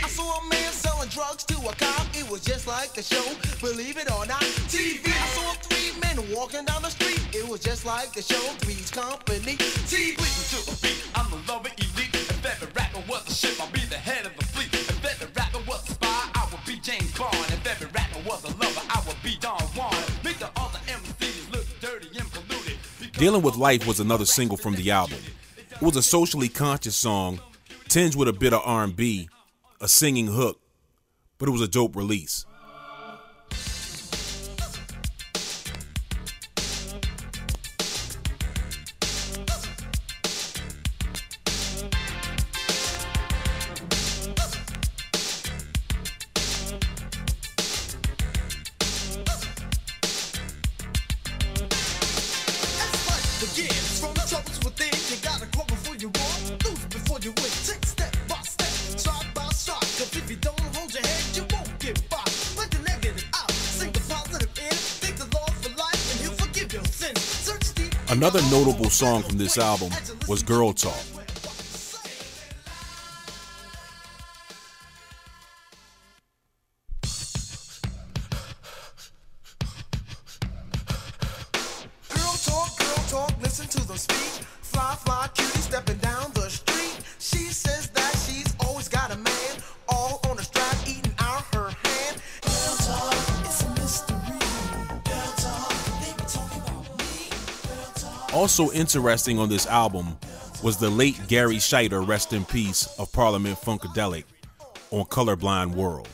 A 1.68 1.74
cop. 1.74 2.06
It 2.14 2.28
was 2.30 2.42
just 2.44 2.66
like 2.66 2.92
the 2.92 3.02
show, 3.02 3.22
believe 3.60 3.96
it 3.96 4.10
or 4.10 4.26
not. 4.26 4.42
TV. 4.68 5.06
I 5.06 5.26
saw 5.34 5.52
three 5.62 5.92
men 6.00 6.18
walking 6.34 6.64
down 6.64 6.82
the 6.82 6.90
street. 6.90 7.20
It 7.34 7.48
was 7.48 7.60
just 7.60 7.86
like 7.86 8.12
the 8.12 8.22
show, 8.22 8.42
Three's 8.58 8.90
Company. 8.90 9.56
TV. 9.86 10.18
Listen 10.18 10.64
to 10.64 10.70
the 10.70 10.76
beat, 10.82 11.02
I'm 11.14 11.30
the 11.30 11.52
lover 11.52 11.70
elite. 11.78 12.14
If 12.14 12.44
every 12.44 12.68
rapper 12.74 13.02
was 13.08 13.26
a 13.28 13.34
ship, 13.34 13.60
I'll 13.60 13.70
be 13.70 13.80
the 13.86 13.96
head 13.96 14.26
of 14.26 14.36
the 14.36 14.44
fleet. 14.44 14.72
If 14.72 15.04
every 15.04 15.28
rapper 15.34 15.60
was 15.68 15.88
a 15.88 15.92
spy, 15.92 16.30
I 16.34 16.48
would 16.50 16.64
be 16.66 16.80
James 16.80 17.16
Bond. 17.16 17.34
If 17.34 17.66
every 17.66 17.88
rapper 17.88 18.20
was 18.26 18.44
a 18.44 18.52
lover, 18.56 18.82
I 18.90 19.02
would 19.06 19.22
be 19.22 19.36
Don 19.40 19.60
Juan. 19.76 19.94
Make 20.24 20.38
the 20.38 20.50
other 20.56 20.80
MCs 20.86 21.52
look 21.52 21.66
dirty 21.80 22.08
and 22.18 22.30
polluted. 22.32 22.78
Dealing 23.12 23.42
with 23.42 23.56
Life 23.56 23.86
was 23.86 24.00
another 24.00 24.24
single 24.24 24.56
from 24.56 24.74
the 24.74 24.90
album. 24.90 25.18
It 25.70 25.82
was 25.82 25.96
a 25.96 26.02
socially 26.02 26.48
conscious 26.48 26.96
song, 26.96 27.40
tinged 27.88 28.14
with 28.16 28.28
a 28.28 28.32
bit 28.32 28.52
of 28.52 28.62
R&B, 28.64 29.28
a 29.80 29.88
singing 29.88 30.26
hook, 30.28 30.58
but 31.42 31.48
it 31.48 31.52
was 31.52 31.60
a 31.60 31.66
dope 31.66 31.96
release. 31.96 32.46
Another 68.22 68.40
notable 68.52 68.88
song 68.88 69.24
from 69.24 69.36
this 69.36 69.58
album 69.58 69.90
was 70.28 70.44
Girl 70.44 70.72
Talk. 70.72 71.11
Also 98.32 98.70
interesting 98.72 99.38
on 99.38 99.50
this 99.50 99.66
album 99.66 100.16
was 100.62 100.78
the 100.78 100.88
late 100.88 101.20
Garry 101.28 101.56
Shider, 101.56 102.06
rest 102.06 102.32
in 102.32 102.46
peace, 102.46 102.86
of 102.98 103.12
Parliament 103.12 103.58
Funkadelic 103.60 104.24
on 104.90 105.04
Colorblind 105.04 105.74
World. 105.74 106.08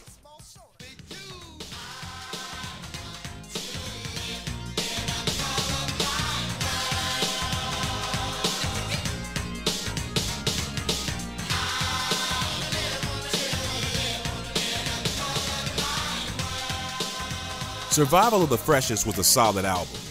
Survival 17.91 18.43
of 18.43 18.49
the 18.49 18.59
Freshest 18.59 19.07
was 19.07 19.19
a 19.19 19.25
solid 19.25 19.65
album. 19.65 20.08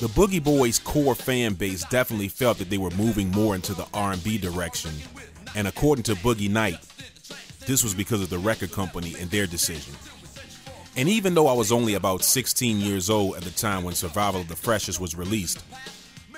The 0.00 0.06
Boogie 0.06 0.42
Boys 0.42 0.78
core 0.78 1.16
fan 1.16 1.54
base 1.54 1.82
definitely 1.86 2.28
felt 2.28 2.58
that 2.58 2.70
they 2.70 2.78
were 2.78 2.90
moving 2.92 3.32
more 3.32 3.56
into 3.56 3.74
the 3.74 3.84
R&B 3.92 4.38
direction, 4.38 4.92
and 5.56 5.66
according 5.66 6.04
to 6.04 6.14
Boogie 6.14 6.48
Knight, 6.48 6.78
this 7.66 7.82
was 7.82 7.94
because 7.94 8.22
of 8.22 8.30
the 8.30 8.38
record 8.38 8.70
company 8.70 9.16
and 9.18 9.28
their 9.28 9.48
decision. 9.48 9.92
And 10.96 11.08
even 11.08 11.34
though 11.34 11.48
I 11.48 11.52
was 11.52 11.72
only 11.72 11.94
about 11.94 12.22
16 12.22 12.78
years 12.78 13.10
old 13.10 13.34
at 13.38 13.42
the 13.42 13.50
time 13.50 13.82
when 13.82 13.94
Survival 13.94 14.42
of 14.42 14.46
the 14.46 14.54
Freshest 14.54 15.00
was 15.00 15.16
released, 15.16 15.64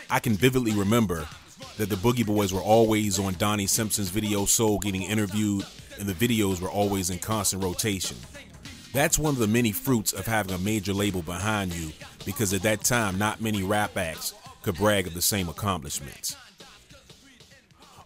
I 0.08 0.20
can 0.20 0.32
vividly 0.32 0.72
remember 0.72 1.28
that 1.76 1.90
the 1.90 1.96
Boogie 1.96 2.24
Boys 2.24 2.54
were 2.54 2.62
always 2.62 3.18
on 3.18 3.34
Donnie 3.34 3.66
Simpson's 3.66 4.08
video 4.08 4.46
Soul 4.46 4.78
getting 4.78 5.02
interviewed, 5.02 5.66
and 5.98 6.08
the 6.08 6.14
videos 6.14 6.62
were 6.62 6.70
always 6.70 7.10
in 7.10 7.18
constant 7.18 7.62
rotation. 7.62 8.16
That's 8.92 9.18
one 9.18 9.34
of 9.34 9.38
the 9.38 9.46
many 9.46 9.72
fruits 9.72 10.12
of 10.12 10.26
having 10.26 10.54
a 10.54 10.58
major 10.58 10.92
label 10.92 11.22
behind 11.22 11.74
you 11.74 11.92
because 12.24 12.52
at 12.52 12.62
that 12.62 12.82
time, 12.82 13.18
not 13.18 13.40
many 13.40 13.62
rap 13.62 13.96
acts 13.96 14.34
could 14.62 14.76
brag 14.76 15.06
of 15.06 15.14
the 15.14 15.22
same 15.22 15.48
accomplishments. 15.48 16.36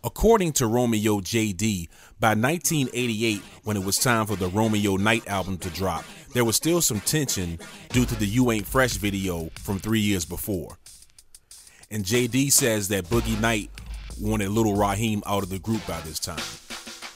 According 0.05 0.53
to 0.55 0.67
Romeo 0.67 1.21
JD, 1.21 1.89
by 2.21 2.35
1988, 2.35 3.41
when 3.65 3.77
it 3.79 3.85
was 3.85 3.99
time 3.99 4.27
for 4.27 4.37
the 4.37 4.49
Romeo 4.49 4.97
Knight 4.97 5.27
album 5.27 5.57
to 5.59 5.71
drop, 5.71 6.05
there 6.35 6.45
was 6.45 6.57
still 6.57 6.83
some 6.83 7.01
tension 7.01 7.59
due 7.89 8.05
to 8.05 8.15
the 8.15 8.27
You 8.27 8.51
Ain't 8.53 8.67
Fresh 8.67 8.95
video 8.95 9.49
from 9.57 9.79
three 9.79 10.01
years 10.01 10.27
before. 10.27 10.79
And 11.91 12.05
JD 12.05 12.53
says 12.53 12.89
that 12.89 13.05
Boogie 13.05 13.41
Knight 13.41 13.71
wanted 14.21 14.51
Little 14.51 14.75
Rahiem 14.75 15.23
out 15.27 15.43
of 15.43 15.49
the 15.49 15.59
group 15.59 15.87
by 15.87 16.01
this 16.03 16.19
time. 16.19 16.39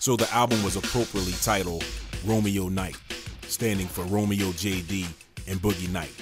So 0.00 0.16
the 0.16 0.32
album 0.32 0.62
was 0.62 0.76
appropriately 0.76 1.34
titled 1.42 1.84
Romeo 2.24 2.68
Knight, 2.68 2.96
standing 3.48 3.86
for 3.86 4.04
Romeo 4.04 4.48
JD 4.48 5.06
and 5.48 5.60
Boogie 5.60 5.90
Knight. 5.90 6.12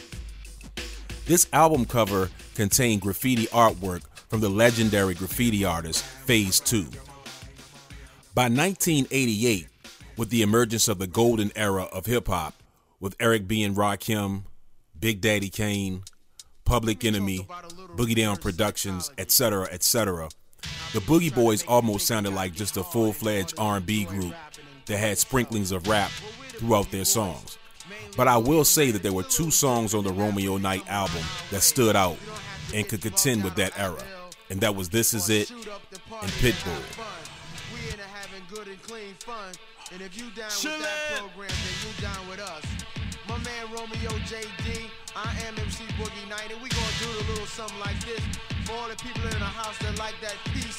This 1.27 1.49
album 1.53 1.85
cover 1.85 2.31
contained 2.55 3.03
graffiti 3.03 3.47
artwork 3.49 4.03
from 4.29 4.41
the 4.41 4.49
legendary 4.49 5.15
graffiti 5.15 5.65
artist 5.65 6.05
Phase 6.05 6.61
2. 6.61 6.85
By 8.35 8.45
1988, 8.45 9.69
with 10.17 10.31
the 10.31 10.43
emergence 10.43 10.89
of 10.89 10.99
the 10.99 11.07
golden 11.07 11.51
era 11.57 11.85
of 11.85 12.07
hip 12.07 12.29
hop, 12.29 12.55
with 13.01 13.17
Eric 13.21 13.47
B. 13.47 13.63
and 13.63 13.77
Rakim, 13.77 14.45
Big 14.99 15.21
Daddy 15.21 15.49
Kane, 15.49 16.03
Public 16.65 17.05
Enemy, 17.05 17.47
Boogie 17.97 18.17
Down 18.17 18.37
Productions, 18.37 19.11
etc., 19.19 19.69
etc., 19.71 20.29
the 20.93 21.01
Boogie 21.01 21.35
Boys 21.35 21.65
almost 21.65 22.07
sounded 22.07 22.33
like 22.33 22.55
just 22.55 22.77
a 22.77 22.83
full-fledged 22.83 23.55
R&B 23.59 24.05
group 24.05 24.35
that 24.87 24.97
had 24.97 25.19
sprinklings 25.19 25.73
of 25.73 25.87
rap 25.87 26.11
throughout 26.59 26.91
their 26.91 27.05
songs. 27.05 27.59
But 28.17 28.29
I 28.29 28.37
will 28.37 28.65
say 28.65 28.91
that 28.91 29.03
there 29.03 29.13
were 29.13 29.23
two 29.23 29.51
songs 29.51 29.95
on 29.95 30.05
the 30.05 30.13
Romeo 30.13 30.57
Knight 30.57 30.89
album 30.89 31.23
that 31.51 31.63
stood 31.63 31.95
out 31.95 32.17
and 32.75 32.89
could 32.89 33.03
contend 33.03 33.45
with 33.45 33.55
that 33.57 33.79
era, 33.79 34.03
and 34.51 34.61
that 34.61 34.75
was 34.75 34.89
"This 34.89 35.15
Is 35.15 35.31
It" 35.31 35.51
and 35.51 36.33
"Pitbull." 36.41 36.83
And 39.93 40.03
if 40.03 40.19
you 40.19 40.25
down 40.35 40.51
Chillin'. 40.51 40.79
with 40.79 40.83
that 40.83 41.21
program, 41.21 41.49
then 41.49 41.77
you 41.87 42.03
down 42.03 42.29
with 42.29 42.41
us. 42.41 42.65
My 43.29 43.39
man 43.39 43.71
Romeo 43.71 44.11
JD, 44.27 44.91
I 45.15 45.31
am 45.47 45.55
MC 45.59 45.85
Boogie 45.95 46.29
Knight, 46.29 46.51
and 46.51 46.61
we 46.61 46.69
gonna 46.71 46.99
do 46.99 47.07
a 47.07 47.23
little 47.31 47.47
something 47.47 47.79
like 47.79 47.99
this 48.05 48.21
for 48.65 48.73
all 48.75 48.89
the 48.89 48.97
people 48.97 49.23
in 49.23 49.39
the 49.39 49.53
house 49.61 49.79
that 49.79 49.97
like 49.99 50.15
that 50.23 50.35
peace. 50.53 50.77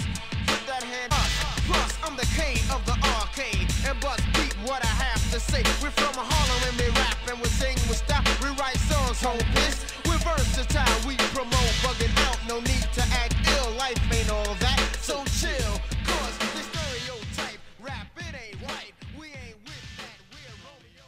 Put 0.48 0.62
that 0.68 0.84
hand 0.84 1.13
up. 1.13 1.30
Plus, 1.68 1.98
I'm 2.04 2.16
the 2.18 2.28
king 2.36 2.60
of 2.72 2.86
the 2.86 2.96
arcade. 3.16 3.68
And 3.88 4.00
bust 4.02 4.24
beat 4.34 4.56
what 4.68 4.84
I 4.84 4.88
have 4.88 5.16
to 5.39 5.52
say. 5.52 5.63
We're 5.84 5.91
from 5.91 6.15
Harlem 6.15 6.62
and 6.69 6.78
we 6.82 6.88
rap 6.97 7.17
and 7.30 7.38
we 7.39 7.45
sing 7.45 7.76
with 7.88 7.97
style. 7.97 8.23
We 8.41 8.50
write 8.58 8.78
songs, 8.89 9.21
bitch. 9.54 9.78
We're 10.08 10.17
versatile. 10.26 11.08
We 11.08 11.15
promote 11.36 11.73
bugging 11.86 12.13
out. 12.28 12.39
No 12.47 12.60
need 12.60 12.86
to 12.97 13.04
act 13.13 13.36
ill. 13.58 13.71
Life 13.78 14.00
ain't 14.13 14.32
all 14.32 14.56
that. 14.65 14.80
So 15.02 15.23
chill. 15.38 15.73
Cause 16.10 16.38
the 16.41 16.63
stereotype 16.65 17.60
rap, 17.80 18.08
it 18.17 18.34
ain't 18.34 18.58
right. 18.65 18.93
We 19.19 19.28
ain't 19.28 19.60
with 19.62 19.86
that. 20.02 20.17
We're 20.34 20.58
Romeo. 20.65 21.06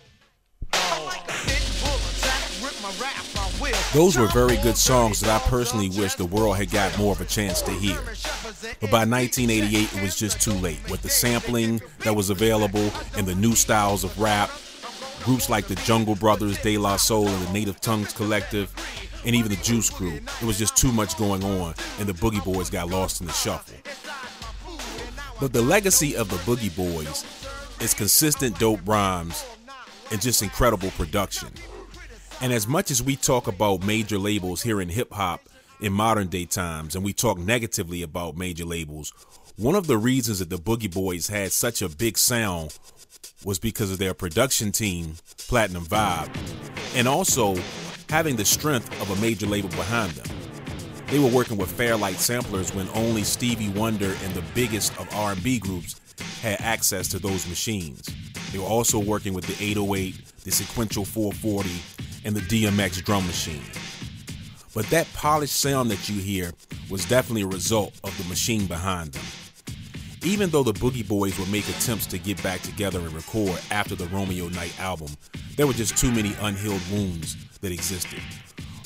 I'm 0.73 1.05
like 1.05 1.25
a 1.25 1.37
pit 1.49 1.65
bull 1.81 1.97
attack. 1.97 2.43
Rip 2.61 2.77
my 2.85 2.93
rap, 3.01 3.25
I 3.35 3.49
will. 3.61 3.81
Those 3.93 4.17
were 4.17 4.27
very 4.27 4.57
good 4.57 4.77
songs 4.77 5.21
that 5.21 5.29
I 5.29 5.39
personally 5.49 5.89
wish 5.89 6.13
the 6.15 6.25
world 6.25 6.57
had 6.57 6.69
got 6.69 6.95
more 6.99 7.13
of 7.13 7.21
a 7.21 7.25
chance 7.25 7.61
to 7.63 7.71
hear. 7.71 7.97
But 8.79 8.91
by 8.91 9.05
1988, 9.05 9.95
it 9.95 10.01
was 10.01 10.17
just 10.17 10.41
too 10.41 10.53
late. 10.53 10.79
With 10.89 11.01
the 11.01 11.09
sampling 11.09 11.81
that 11.99 12.15
was 12.15 12.29
available 12.29 12.91
and 13.15 13.25
the 13.25 13.35
new 13.35 13.55
styles 13.55 14.03
of 14.03 14.19
rap, 14.19 14.49
Groups 15.23 15.49
like 15.49 15.67
the 15.67 15.75
Jungle 15.75 16.15
Brothers, 16.15 16.57
De 16.59 16.77
La 16.77 16.95
Soul, 16.95 17.27
and 17.27 17.47
the 17.47 17.51
Native 17.51 17.81
Tongues 17.81 18.13
Collective, 18.13 18.73
and 19.25 19.35
even 19.35 19.51
the 19.51 19.57
Juice 19.57 19.89
Crew. 19.89 20.19
It 20.41 20.45
was 20.45 20.57
just 20.57 20.77
too 20.77 20.91
much 20.91 21.17
going 21.17 21.43
on, 21.43 21.73
and 21.99 22.07
the 22.07 22.13
Boogie 22.13 22.43
Boys 22.43 22.69
got 22.69 22.89
lost 22.89 23.19
in 23.19 23.27
the 23.27 23.33
shuffle. 23.33 23.75
But 25.39 25.51
the 25.51 25.61
legacy 25.61 26.15
of 26.15 26.29
the 26.29 26.37
Boogie 26.37 26.75
Boys 26.75 27.25
is 27.81 27.93
consistent 27.93 28.57
dope 28.59 28.79
rhymes 28.85 29.45
and 30.11 30.21
just 30.21 30.41
incredible 30.41 30.91
production. 30.91 31.49
And 32.41 32.53
as 32.53 32.67
much 32.67 32.89
as 32.89 33.03
we 33.03 33.17
talk 33.17 33.47
about 33.47 33.85
major 33.85 34.17
labels 34.17 34.61
here 34.61 34.79
in 34.79 34.87
hip 34.87 35.11
hop 35.11 35.41
in 35.79 35.93
modern 35.93 36.27
day 36.27 36.45
times, 36.45 36.95
and 36.95 37.03
we 37.03 37.13
talk 37.13 37.37
negatively 37.37 38.01
about 38.01 38.37
major 38.37 38.65
labels, 38.65 39.13
one 39.55 39.75
of 39.75 39.87
the 39.87 39.97
reasons 39.97 40.39
that 40.39 40.49
the 40.49 40.57
Boogie 40.57 40.93
Boys 40.93 41.27
had 41.27 41.51
such 41.51 41.81
a 41.81 41.89
big 41.89 42.17
sound 42.17 42.77
was 43.45 43.59
because 43.59 43.91
of 43.91 43.97
their 43.97 44.13
production 44.13 44.71
team, 44.71 45.15
Platinum 45.47 45.85
Vibe, 45.85 46.29
and 46.95 47.07
also 47.07 47.55
having 48.09 48.35
the 48.35 48.45
strength 48.45 48.89
of 49.01 49.09
a 49.17 49.21
major 49.21 49.45
label 49.45 49.69
behind 49.69 50.11
them. 50.11 50.37
They 51.07 51.19
were 51.19 51.29
working 51.29 51.57
with 51.57 51.71
Fairlight 51.71 52.17
samplers 52.17 52.73
when 52.73 52.87
only 52.93 53.23
Stevie 53.23 53.69
Wonder 53.69 54.15
and 54.23 54.33
the 54.33 54.43
biggest 54.53 54.97
of 54.99 55.07
R&B 55.13 55.59
groups 55.59 55.99
had 56.41 56.59
access 56.61 57.07
to 57.09 57.19
those 57.19 57.47
machines. 57.47 58.07
They 58.51 58.59
were 58.59 58.65
also 58.65 58.99
working 58.99 59.33
with 59.33 59.45
the 59.45 59.63
808, 59.63 60.43
the 60.43 60.51
Sequential 60.51 61.05
440, 61.05 61.69
and 62.25 62.35
the 62.35 62.41
DMX 62.41 63.03
drum 63.03 63.25
machine. 63.25 63.63
But 64.73 64.86
that 64.88 65.12
polished 65.13 65.55
sound 65.55 65.89
that 65.91 66.10
you 66.10 66.21
hear 66.21 66.51
was 66.89 67.05
definitely 67.05 67.41
a 67.41 67.47
result 67.47 67.93
of 68.03 68.15
the 68.17 68.29
machine 68.29 68.67
behind 68.67 69.13
them. 69.13 69.25
Even 70.23 70.49
though 70.49 70.63
the 70.63 70.73
Boogie 70.73 71.08
Boys 71.08 71.39
would 71.39 71.51
make 71.51 71.67
attempts 71.69 72.05
to 72.08 72.17
get 72.17 72.41
back 72.43 72.62
together 72.62 72.99
and 72.99 73.13
record 73.13 73.60
after 73.71 73.95
the 73.95 74.08
Romeo 74.08 74.49
Knight 74.49 74.77
album, 74.79 75.10
there 75.55 75.65
were 75.65 75.73
just 75.73 75.97
too 75.97 76.12
many 76.12 76.36
unhealed 76.41 76.82
wounds 76.91 77.38
that 77.62 77.71
existed. 77.71 78.19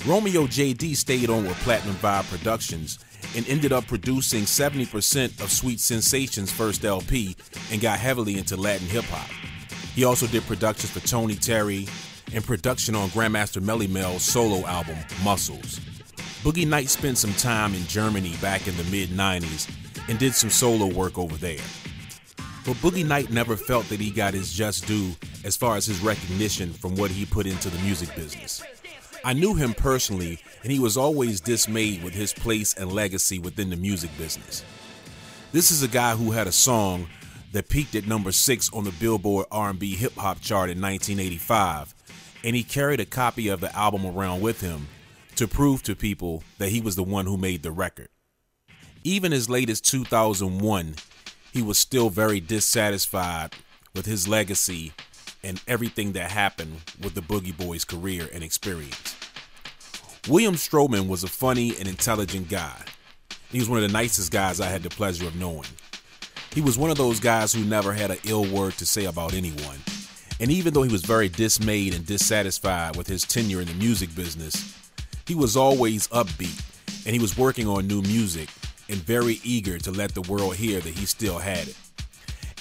Romeo 0.05 0.43
JD 0.43 0.95
stayed 0.95 1.29
on 1.29 1.45
with 1.45 1.57
Platinum 1.57 1.95
Vibe 1.95 2.29
Productions 2.29 2.99
and 3.35 3.47
ended 3.47 3.71
up 3.71 3.87
producing 3.87 4.43
70% 4.43 5.41
of 5.41 5.51
Sweet 5.51 5.79
Sensation's 5.79 6.51
first 6.51 6.85
LP 6.85 7.35
and 7.71 7.81
got 7.81 7.99
heavily 7.99 8.37
into 8.37 8.55
Latin 8.55 8.87
hip 8.87 9.05
hop. 9.05 9.29
He 9.95 10.03
also 10.03 10.27
did 10.27 10.43
productions 10.43 10.91
for 10.91 10.99
Tony 11.07 11.35
Terry 11.35 11.87
and 12.33 12.43
production 12.43 12.95
on 12.95 13.09
Grandmaster 13.09 13.61
Melle 13.61 13.89
Mel's 13.89 14.23
solo 14.23 14.65
album, 14.67 14.97
Muscles. 15.23 15.79
Boogie 16.43 16.67
Knight 16.67 16.89
spent 16.89 17.17
some 17.17 17.33
time 17.33 17.73
in 17.73 17.85
Germany 17.87 18.35
back 18.41 18.67
in 18.67 18.75
the 18.75 18.83
mid 18.85 19.09
90s 19.09 19.69
and 20.09 20.19
did 20.19 20.33
some 20.33 20.49
solo 20.49 20.87
work 20.87 21.17
over 21.17 21.35
there. 21.37 21.63
But 22.65 22.75
Boogie 22.77 23.05
Knight 23.05 23.29
never 23.29 23.55
felt 23.55 23.87
that 23.89 23.99
he 23.99 24.09
got 24.09 24.33
his 24.33 24.51
just 24.51 24.87
due 24.87 25.11
as 25.43 25.57
far 25.57 25.75
as 25.75 25.85
his 25.85 26.01
recognition 26.01 26.71
from 26.73 26.95
what 26.95 27.11
he 27.11 27.25
put 27.25 27.45
into 27.45 27.69
the 27.69 27.79
music 27.79 28.15
business. 28.15 28.61
I 29.25 29.33
knew 29.33 29.53
him 29.53 29.73
personally, 29.73 30.39
and 30.63 30.71
he 30.71 30.79
was 30.79 30.97
always 30.97 31.39
dismayed 31.39 32.03
with 32.03 32.13
his 32.13 32.33
place 32.33 32.73
and 32.73 32.91
legacy 32.91 33.39
within 33.39 33.69
the 33.69 33.77
music 33.77 34.09
business. 34.17 34.63
This 35.53 35.71
is 35.71 35.83
a 35.83 35.87
guy 35.87 36.15
who 36.15 36.31
had 36.31 36.47
a 36.47 36.51
song 36.51 37.07
that 37.53 37.69
peaked 37.69 37.95
at 37.95 38.07
number 38.07 38.31
6 38.31 38.73
on 38.73 38.83
the 38.83 38.91
Billboard 38.91 39.45
R&B 39.51 39.95
hip 39.95 40.15
hop 40.15 40.41
chart 40.41 40.69
in 40.69 40.81
1985, 40.81 41.93
and 42.43 42.55
he 42.55 42.63
carried 42.63 42.99
a 42.99 43.05
copy 43.05 43.47
of 43.47 43.61
the 43.61 43.75
album 43.75 44.05
around 44.05 44.41
with 44.41 44.61
him 44.61 44.87
to 45.35 45.47
prove 45.47 45.81
to 45.83 45.95
people 45.95 46.43
that 46.57 46.69
he 46.69 46.81
was 46.81 46.95
the 46.95 47.03
one 47.03 47.25
who 47.25 47.37
made 47.37 47.63
the 47.63 47.71
record. 47.71 48.09
Even 49.03 49.33
as 49.33 49.49
late 49.49 49.69
as 49.69 49.81
2001, 49.81 50.95
he 51.51 51.61
was 51.61 51.77
still 51.77 52.09
very 52.09 52.39
dissatisfied 52.39 53.53
with 53.93 54.05
his 54.05 54.27
legacy 54.27 54.91
and 55.43 55.61
everything 55.67 56.13
that 56.13 56.31
happened 56.31 56.77
with 57.01 57.15
the 57.15 57.21
Boogie 57.21 57.55
Boys' 57.55 57.85
career 57.85 58.29
and 58.33 58.43
experience. 58.43 59.15
William 60.29 60.55
Stroman 60.55 61.07
was 61.07 61.23
a 61.23 61.27
funny 61.27 61.75
and 61.77 61.87
intelligent 61.87 62.47
guy. 62.47 62.85
He 63.51 63.59
was 63.59 63.69
one 63.69 63.83
of 63.83 63.87
the 63.87 63.93
nicest 63.93 64.31
guys 64.31 64.61
I 64.61 64.67
had 64.67 64.83
the 64.83 64.89
pleasure 64.89 65.27
of 65.27 65.35
knowing. 65.35 65.67
He 66.53 66.61
was 66.61 66.77
one 66.77 66.91
of 66.91 66.97
those 66.97 67.19
guys 67.19 67.51
who 67.51 67.65
never 67.65 67.93
had 67.93 68.11
an 68.11 68.19
ill 68.23 68.45
word 68.45 68.73
to 68.73 68.85
say 68.85 69.05
about 69.05 69.33
anyone. 69.33 69.79
And 70.39 70.51
even 70.51 70.73
though 70.73 70.83
he 70.83 70.91
was 70.91 71.03
very 71.03 71.29
dismayed 71.29 71.93
and 71.93 72.05
dissatisfied 72.05 72.95
with 72.95 73.07
his 73.07 73.23
tenure 73.23 73.61
in 73.61 73.67
the 73.67 73.73
music 73.75 74.13
business, 74.15 74.77
he 75.25 75.35
was 75.35 75.55
always 75.55 76.07
upbeat 76.09 76.61
and 77.05 77.13
he 77.13 77.21
was 77.21 77.37
working 77.37 77.67
on 77.67 77.87
new 77.87 78.01
music 78.01 78.49
and 78.89 78.97
very 78.97 79.39
eager 79.43 79.77
to 79.77 79.91
let 79.91 80.13
the 80.13 80.21
world 80.23 80.55
hear 80.55 80.79
that 80.79 80.93
he 80.93 81.05
still 81.05 81.37
had 81.37 81.67
it. 81.67 81.77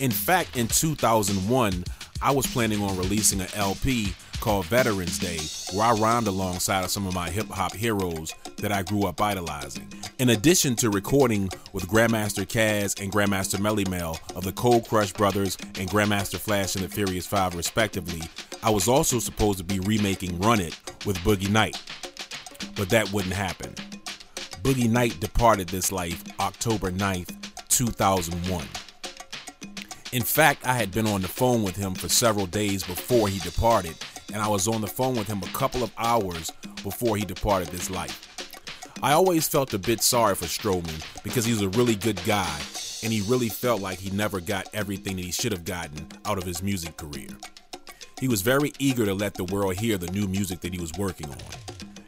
In 0.01 0.11
fact, 0.11 0.57
in 0.57 0.69
2001, 0.69 1.85
I 2.21 2.31
was 2.31 2.47
planning 2.47 2.83
on 2.83 2.97
releasing 2.97 3.41
an 3.41 3.49
LP 3.55 4.15
called 4.43 4.67
Veterans 4.67 5.21
Day, 5.21 5.39
where 5.73 5.87
I 5.87 5.93
rhymed 5.93 6.27
alongside 6.27 6.83
of 6.83 6.91
some 6.91 7.07
of 7.07 7.15
my 7.15 7.31
hip 7.31 7.49
hop 7.49 7.73
heroes 7.77 8.35
that 8.57 8.73
I 8.73 8.83
grew 8.83 9.07
up 9.07 9.21
idolizing. 9.21 9.87
In 10.19 10.31
addition 10.31 10.75
to 10.77 10.91
recording 10.91 11.49
with 11.73 11.87
Grandmaster 11.87 12.45
Caz 12.45 13.01
and 13.01 13.13
Grandmaster 13.13 13.61
Melle 13.61 13.89
Mel 13.89 14.19
of 14.35 14.43
the 14.43 14.51
Cold 14.51 14.89
Crush 14.89 15.13
Brothers 15.13 15.57
and 15.79 15.89
Grandmaster 15.89 16.41
Flash 16.41 16.75
and 16.75 16.85
the 16.85 16.89
Furious 16.89 17.25
Five, 17.25 17.55
respectively, 17.55 18.21
I 18.65 18.71
was 18.71 18.89
also 18.89 19.21
supposed 19.21 19.59
to 19.59 19.65
be 19.65 19.79
remaking 19.79 20.41
Run 20.41 20.59
It 20.59 20.77
with 21.07 21.19
Boogie 21.19 21.49
Knight. 21.49 21.81
But 22.75 22.91
that 22.91 23.13
wouldn't 23.13 23.35
happen. 23.35 23.75
Boogie 24.63 24.91
Knight 24.91 25.21
departed 25.21 25.69
this 25.69 25.93
life 25.93 26.21
October 26.41 26.91
9th, 26.91 27.33
2001. 27.69 28.67
In 30.11 30.23
fact, 30.23 30.67
I 30.67 30.75
had 30.75 30.91
been 30.91 31.07
on 31.07 31.23
the 31.23 31.29
phone 31.29 31.63
with 31.63 31.77
him 31.77 31.95
for 31.95 32.09
several 32.09 32.47
days 32.47 32.83
before 32.83 33.29
he 33.29 33.39
departed, 33.39 33.95
and 34.33 34.43
I 34.43 34.49
was 34.49 34.67
on 34.67 34.81
the 34.81 34.87
phone 34.87 35.15
with 35.15 35.27
him 35.27 35.43
a 35.43 35.59
couple 35.59 35.83
of 35.83 35.93
hours 35.99 36.51
before 36.83 37.17
he 37.17 37.25
departed 37.25 37.69
this 37.69 37.91
life. 37.91 38.29
I 39.03 39.13
always 39.13 39.49
felt 39.49 39.75
a 39.75 39.79
bit 39.79 40.01
sorry 40.01 40.35
for 40.35 40.45
Stroman 40.45 41.05
because 41.25 41.45
he 41.45 41.53
was 41.53 41.63
a 41.63 41.69
really 41.71 41.97
good 41.97 42.23
guy, 42.25 42.59
and 43.03 43.13
he 43.13 43.21
really 43.23 43.49
felt 43.49 43.81
like 43.81 43.99
he 43.99 44.11
never 44.11 44.41
got 44.41 44.69
everything 44.73 45.17
that 45.17 45.25
he 45.25 45.33
should 45.33 45.53
have 45.53 45.65
gotten 45.65 46.07
out 46.25 46.39
of 46.39 46.45
his 46.45 46.63
music 46.63 46.97
career. 46.97 47.29
He 48.21 48.29
was 48.29 48.43
very 48.43 48.73
eager 48.79 49.05
to 49.05 49.15
let 49.15 49.35
the 49.35 49.45
world 49.45 49.75
hear 49.75 49.99
the 49.99 50.11
new 50.13 50.29
music 50.29 50.61
that 50.61 50.73
he 50.73 50.81
was 50.81 50.93
working 50.97 51.29
on. 51.29 51.39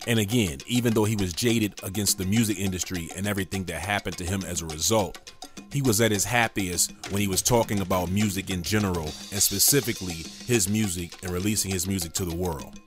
And 0.06 0.18
again, 0.20 0.58
even 0.66 0.92
though 0.94 1.04
he 1.04 1.16
was 1.16 1.32
jaded 1.32 1.74
against 1.82 2.18
the 2.18 2.26
music 2.26 2.58
industry 2.58 3.08
and 3.16 3.26
everything 3.26 3.64
that 3.64 3.80
happened 3.80 4.16
to 4.18 4.24
him 4.24 4.42
as 4.44 4.62
a 4.62 4.66
result, 4.66 5.32
he 5.72 5.82
was 5.82 6.00
at 6.00 6.10
his 6.10 6.24
happiest 6.24 6.92
when 7.10 7.20
he 7.20 7.28
was 7.28 7.42
talking 7.42 7.80
about 7.80 8.10
music 8.10 8.50
in 8.50 8.62
general 8.62 9.04
and 9.04 9.42
specifically 9.42 10.24
his 10.46 10.68
music 10.68 11.12
and 11.22 11.32
releasing 11.32 11.70
his 11.70 11.86
music 11.86 12.12
to 12.14 12.24
the 12.24 12.36
world. 12.36 12.78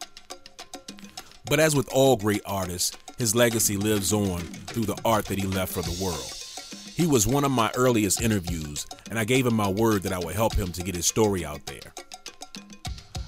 But 1.49 1.59
as 1.59 1.75
with 1.75 1.89
all 1.91 2.17
great 2.17 2.41
artists, 2.45 2.97
his 3.17 3.35
legacy 3.35 3.77
lives 3.77 4.13
on 4.13 4.39
through 4.39 4.85
the 4.85 4.99
art 5.03 5.25
that 5.25 5.39
he 5.39 5.47
left 5.47 5.73
for 5.73 5.81
the 5.81 6.03
world. 6.03 6.33
He 6.93 7.07
was 7.07 7.27
one 7.27 7.43
of 7.43 7.51
my 7.51 7.71
earliest 7.75 8.21
interviews, 8.21 8.85
and 9.09 9.19
I 9.19 9.23
gave 9.23 9.45
him 9.45 9.55
my 9.55 9.69
word 9.69 10.03
that 10.03 10.13
I 10.13 10.19
would 10.19 10.35
help 10.35 10.55
him 10.55 10.71
to 10.71 10.83
get 10.83 10.95
his 10.95 11.05
story 11.05 11.45
out 11.45 11.65
there. 11.65 11.93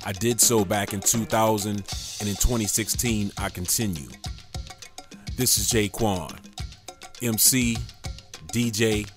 I 0.06 0.12
did 0.12 0.41
so 0.41 0.65
back 0.65 0.93
in 0.93 1.02
2000, 1.02 1.69
and 1.69 2.30
in 2.30 2.36
2016, 2.36 3.32
I 3.38 3.49
continue. 3.49 4.10
This 5.38 5.58
is 5.58 5.69
Jay 5.69 5.88
Quan, 5.88 6.32
MC, 7.21 7.78
DJ, 8.47 9.10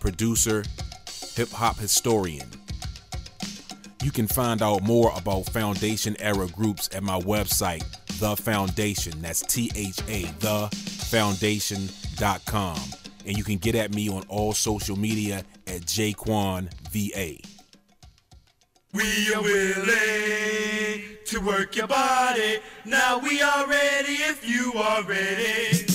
producer, 0.00 0.64
hip 1.36 1.50
hop 1.50 1.78
historian. 1.78 2.48
You 4.02 4.10
can 4.10 4.26
find 4.26 4.62
out 4.62 4.82
more 4.82 5.12
about 5.14 5.44
Foundation 5.50 6.16
era 6.20 6.46
groups 6.48 6.88
at 6.94 7.02
my 7.02 7.20
website, 7.20 7.84
The 8.18 8.34
Foundation. 8.34 9.20
That's 9.20 9.42
T 9.42 9.70
H 9.76 9.98
A, 10.08 10.22
thafoundation.com. 10.40 12.80
And 13.26 13.36
you 13.36 13.44
can 13.44 13.58
get 13.58 13.74
at 13.74 13.92
me 13.94 14.08
on 14.08 14.22
all 14.28 14.54
social 14.54 14.98
media 14.98 15.44
at 15.66 15.82
JQuanVA. 15.82 17.44
We 18.92 19.34
are 19.34 19.42
willing 19.42 21.02
to 21.26 21.40
work 21.40 21.76
your 21.76 21.86
body. 21.86 22.60
Now 22.86 23.18
we 23.18 23.42
are 23.42 23.68
ready 23.68 24.14
if 24.14 24.48
you 24.48 24.72
are 24.72 25.04
ready. 25.04 25.89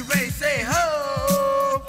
You 0.00 0.06
ready, 0.06 0.30
say 0.30 0.64
ho. 0.66 1.82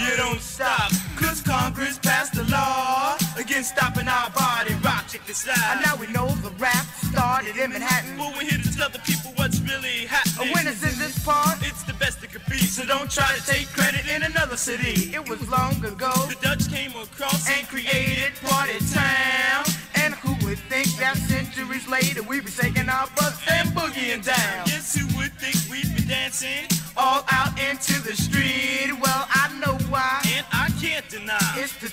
You 0.00 0.16
don't 0.16 0.40
stop. 0.40 0.90
Cause 1.16 1.42
Congress 1.42 1.98
passed 1.98 2.36
a 2.36 2.44
law 2.44 3.16
against 3.36 3.76
stopping 3.76 4.08
our 4.08 4.30
body 4.30 4.74
rock. 4.82 5.04
Check 5.08 5.26
this 5.26 5.46
And 5.46 5.80
now 5.84 5.96
we 5.96 6.06
know 6.06 6.28
the 6.46 6.50
rap 6.58 6.86
started 7.10 7.56
in 7.56 7.70
Manhattan. 7.72 8.16
But 8.16 8.32
we're 8.34 8.48
here 8.48 8.62
to 8.62 8.76
tell 8.76 8.88
the 8.88 9.00
people 9.00 9.32
what's 9.36 9.60
really 9.60 10.06
happening. 10.06 10.54
When 10.54 10.66
it's 10.66 10.82
in 10.82 10.98
this 10.98 11.22
part, 11.24 11.58
It's 11.60 11.82
the 11.82 11.92
best 11.94 12.22
it 12.24 12.32
could 12.32 12.46
be, 12.48 12.58
so 12.58 12.86
don't 12.86 13.10
try 13.10 13.28
to 13.36 13.44
take 13.44 13.66
credit 13.68 14.08
in 14.08 14.22
another 14.22 14.56
city. 14.56 15.12
it 15.14 15.28
was 15.28 15.40
long 15.50 15.76
ago 15.84 16.12
The 16.32 16.38
Dutch 16.40 16.70
came 16.70 16.92
across 16.92 17.48
and 17.50 17.68
created 17.68 18.32
Party 18.44 18.78
Town. 18.94 19.64
And 19.96 20.14
who 20.14 20.32
would 20.46 20.58
think 20.70 20.88
that 20.96 21.16
centuries 21.16 21.86
later 21.88 22.22
we'd 22.22 22.44
be 22.46 22.52
taking 22.52 22.88
our 22.88 23.08
butts 23.16 23.40
and 23.50 23.68
boogieing 23.76 24.24
down? 24.24 24.64
Guess 24.64 24.96
who 24.96 25.04
would 25.18 25.32
think 25.34 25.56
we'd 25.70 25.94
be 25.94 26.04
dancing? 26.08 26.64
All 27.08 27.24
out 27.30 27.52
into 27.58 27.94
the 28.02 28.14
street. 28.14 28.92
Well, 29.00 29.22
I 29.42 29.44
know 29.60 29.76
what 29.88 30.28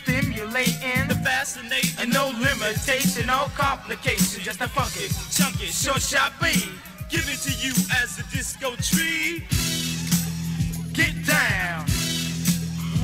stimulating, 0.05 1.07
the 1.07 1.15
fascinating, 1.23 1.89
and 1.99 2.13
no 2.13 2.27
limitation, 2.27 3.27
no 3.27 3.47
complication, 3.57 4.41
just 4.41 4.61
a 4.61 4.67
funky, 4.67 5.07
chunky, 5.31 5.67
short, 5.67 6.01
sharp 6.01 6.33
beat. 6.41 6.69
Give 7.09 7.25
it 7.27 7.39
to 7.41 7.51
you 7.57 7.73
as 8.01 8.19
a 8.19 8.23
disco 8.31 8.75
tree. 8.75 9.43
Get 10.93 11.13
down. 11.25 11.85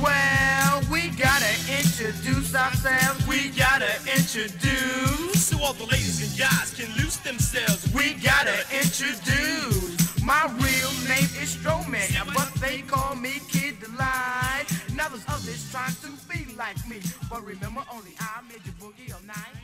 Well, 0.02 0.82
we 0.90 1.08
gotta 1.10 1.54
introduce 1.70 2.54
ourselves. 2.54 3.26
We 3.26 3.50
gotta 3.50 3.94
introduce. 4.06 5.46
So 5.46 5.62
all 5.62 5.74
the 5.74 5.86
ladies 5.86 6.20
and 6.22 6.38
guys 6.38 6.74
can 6.74 6.90
loose 6.96 7.16
themselves. 7.18 7.92
We 7.94 8.14
gotta 8.14 8.64
introduce. 8.72 9.81
My 10.24 10.46
real 10.54 10.92
name 11.08 11.30
is 11.42 11.56
Stroman, 11.56 12.34
but 12.34 12.48
they 12.60 12.82
call 12.82 13.16
me 13.16 13.40
Kid 13.48 13.80
Delight. 13.80 14.66
Now 14.94 15.08
there's 15.08 15.24
others 15.26 15.68
trying 15.72 15.94
to 16.02 16.10
be 16.28 16.54
like 16.54 16.76
me, 16.88 17.00
but 17.28 17.44
remember 17.44 17.82
only 17.92 18.12
I 18.20 18.40
made 18.48 18.64
you 18.64 18.72
boogie 18.80 19.12
all 19.12 19.20
night. 19.26 19.61